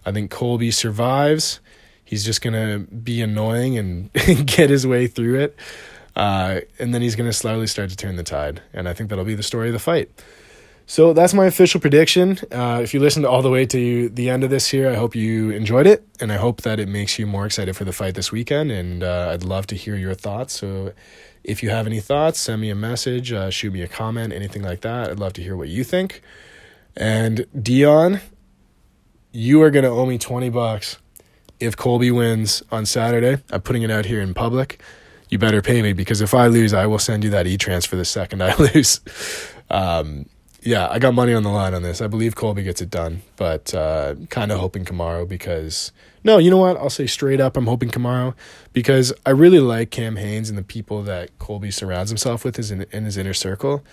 I 0.06 0.12
think 0.12 0.30
Colby 0.30 0.70
survives. 0.70 1.60
He's 2.04 2.24
just 2.24 2.40
going 2.40 2.54
to 2.54 2.90
be 2.90 3.20
annoying 3.20 3.76
and 3.76 4.12
get 4.46 4.70
his 4.70 4.86
way 4.86 5.06
through 5.06 5.40
it. 5.40 5.56
Uh, 6.16 6.60
and 6.78 6.94
then 6.94 7.02
he's 7.02 7.14
going 7.14 7.28
to 7.28 7.36
slowly 7.36 7.66
start 7.66 7.90
to 7.90 7.96
turn 7.96 8.16
the 8.16 8.22
tide. 8.22 8.62
And 8.72 8.88
I 8.88 8.94
think 8.94 9.10
that'll 9.10 9.24
be 9.24 9.34
the 9.34 9.42
story 9.42 9.68
of 9.68 9.72
the 9.72 9.78
fight. 9.78 10.10
So 10.90 11.12
that's 11.12 11.34
my 11.34 11.44
official 11.44 11.82
prediction. 11.82 12.38
Uh, 12.50 12.80
if 12.82 12.94
you 12.94 13.00
listened 13.00 13.26
all 13.26 13.42
the 13.42 13.50
way 13.50 13.66
to 13.66 14.08
the 14.08 14.30
end 14.30 14.42
of 14.42 14.48
this 14.48 14.68
here, 14.68 14.88
I 14.88 14.94
hope 14.94 15.14
you 15.14 15.50
enjoyed 15.50 15.86
it, 15.86 16.02
and 16.18 16.32
I 16.32 16.36
hope 16.36 16.62
that 16.62 16.80
it 16.80 16.88
makes 16.88 17.18
you 17.18 17.26
more 17.26 17.44
excited 17.44 17.76
for 17.76 17.84
the 17.84 17.92
fight 17.92 18.14
this 18.14 18.32
weekend. 18.32 18.72
And 18.72 19.02
uh, 19.02 19.28
I'd 19.30 19.44
love 19.44 19.66
to 19.66 19.74
hear 19.74 19.96
your 19.96 20.14
thoughts. 20.14 20.54
So 20.54 20.94
if 21.44 21.62
you 21.62 21.68
have 21.68 21.86
any 21.86 22.00
thoughts, 22.00 22.40
send 22.40 22.62
me 22.62 22.70
a 22.70 22.74
message, 22.74 23.34
uh, 23.34 23.50
shoot 23.50 23.70
me 23.70 23.82
a 23.82 23.86
comment, 23.86 24.32
anything 24.32 24.62
like 24.62 24.80
that. 24.80 25.10
I'd 25.10 25.18
love 25.18 25.34
to 25.34 25.42
hear 25.42 25.58
what 25.58 25.68
you 25.68 25.84
think. 25.84 26.22
And 26.96 27.44
Dion, 27.54 28.22
you 29.30 29.60
are 29.60 29.70
going 29.70 29.84
to 29.84 29.90
owe 29.90 30.06
me 30.06 30.16
20 30.16 30.48
bucks 30.48 30.96
if 31.60 31.76
Colby 31.76 32.10
wins 32.10 32.62
on 32.72 32.86
Saturday. 32.86 33.42
I'm 33.52 33.60
putting 33.60 33.82
it 33.82 33.90
out 33.90 34.06
here 34.06 34.22
in 34.22 34.32
public. 34.32 34.80
You 35.28 35.36
better 35.36 35.60
pay 35.60 35.82
me 35.82 35.92
because 35.92 36.22
if 36.22 36.32
I 36.32 36.46
lose, 36.46 36.72
I 36.72 36.86
will 36.86 36.98
send 36.98 37.24
you 37.24 37.30
that 37.30 37.46
e 37.46 37.58
transfer 37.58 37.94
the 37.96 38.06
second 38.06 38.42
I 38.42 38.56
lose. 38.74 39.00
Um, 39.68 40.24
yeah, 40.62 40.88
I 40.90 40.98
got 40.98 41.14
money 41.14 41.32
on 41.32 41.44
the 41.44 41.50
line 41.50 41.72
on 41.74 41.82
this. 41.82 42.00
I 42.00 42.08
believe 42.08 42.34
Colby 42.34 42.62
gets 42.62 42.80
it 42.80 42.90
done, 42.90 43.22
but 43.36 43.72
uh, 43.74 44.16
kind 44.28 44.50
of 44.50 44.58
hoping 44.58 44.84
Kamaru 44.84 45.28
because 45.28 45.92
no, 46.24 46.38
you 46.38 46.50
know 46.50 46.58
what? 46.58 46.76
I'll 46.76 46.90
say 46.90 47.06
straight 47.06 47.40
up, 47.40 47.56
I'm 47.56 47.66
hoping 47.66 47.90
Kamaru 47.90 48.34
because 48.72 49.12
I 49.24 49.30
really 49.30 49.60
like 49.60 49.90
Cam 49.90 50.16
Hanes 50.16 50.48
and 50.48 50.58
the 50.58 50.64
people 50.64 51.02
that 51.04 51.38
Colby 51.38 51.70
surrounds 51.70 52.10
himself 52.10 52.44
with 52.44 52.58
is 52.58 52.70
in, 52.70 52.86
in 52.90 53.04
his 53.04 53.16
inner 53.16 53.34
circle. 53.34 53.84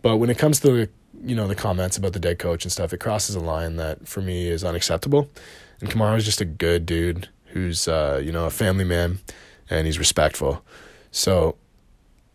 But 0.00 0.16
when 0.16 0.30
it 0.30 0.38
comes 0.38 0.60
to 0.60 0.70
the 0.70 0.90
you 1.22 1.36
know 1.36 1.46
the 1.46 1.54
comments 1.54 1.96
about 1.96 2.12
the 2.14 2.20
dead 2.20 2.38
coach 2.38 2.64
and 2.64 2.72
stuff, 2.72 2.92
it 2.92 2.98
crosses 2.98 3.34
a 3.34 3.40
line 3.40 3.76
that 3.76 4.08
for 4.08 4.22
me 4.22 4.48
is 4.48 4.64
unacceptable. 4.64 5.30
And 5.80 5.90
Kamaru 5.90 6.16
is 6.16 6.24
just 6.24 6.40
a 6.40 6.46
good 6.46 6.86
dude 6.86 7.28
who's 7.46 7.86
uh, 7.86 8.20
you 8.24 8.32
know 8.32 8.46
a 8.46 8.50
family 8.50 8.84
man 8.84 9.18
and 9.68 9.86
he's 9.86 9.98
respectful. 9.98 10.64
So 11.10 11.56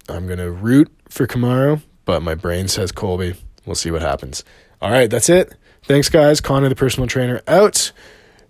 I'm 0.07 0.27
gonna 0.27 0.51
root 0.51 0.91
for 1.09 1.25
Kamaru, 1.25 1.81
but 2.05 2.21
my 2.21 2.35
brain 2.35 2.67
says 2.67 2.91
Colby. 2.91 3.35
We'll 3.65 3.75
see 3.75 3.91
what 3.91 4.01
happens. 4.01 4.43
All 4.81 4.91
right, 4.91 5.09
that's 5.09 5.29
it. 5.29 5.53
Thanks, 5.83 6.09
guys. 6.09 6.41
Connor, 6.41 6.69
the 6.69 6.75
personal 6.75 7.07
trainer, 7.07 7.41
out. 7.47 7.91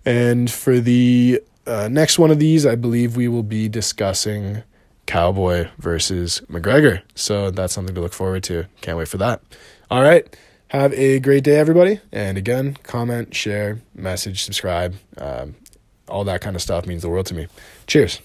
And 0.04 0.50
for 0.50 0.80
the 0.80 1.42
uh, 1.66 1.88
next 1.88 2.18
one 2.18 2.30
of 2.30 2.38
these, 2.38 2.66
I 2.66 2.74
believe 2.74 3.16
we 3.16 3.28
will 3.28 3.42
be 3.42 3.68
discussing 3.68 4.62
Cowboy 5.06 5.68
versus 5.78 6.42
McGregor. 6.50 7.02
So 7.14 7.50
that's 7.50 7.72
something 7.72 7.94
to 7.94 8.00
look 8.00 8.12
forward 8.12 8.42
to. 8.44 8.66
Can't 8.80 8.96
wait 8.96 9.08
for 9.08 9.18
that. 9.18 9.42
All 9.90 10.02
right. 10.02 10.36
Have 10.68 10.92
a 10.94 11.18
great 11.18 11.42
day, 11.42 11.56
everybody. 11.56 12.00
And 12.12 12.38
again, 12.38 12.76
comment, 12.84 13.34
share, 13.34 13.80
message, 13.94 14.44
subscribe. 14.44 14.94
Um, 15.18 15.56
all 16.08 16.24
that 16.24 16.40
kind 16.40 16.54
of 16.54 16.62
stuff 16.62 16.86
means 16.86 17.02
the 17.02 17.08
world 17.08 17.26
to 17.26 17.34
me. 17.34 17.48
Cheers. 17.86 18.20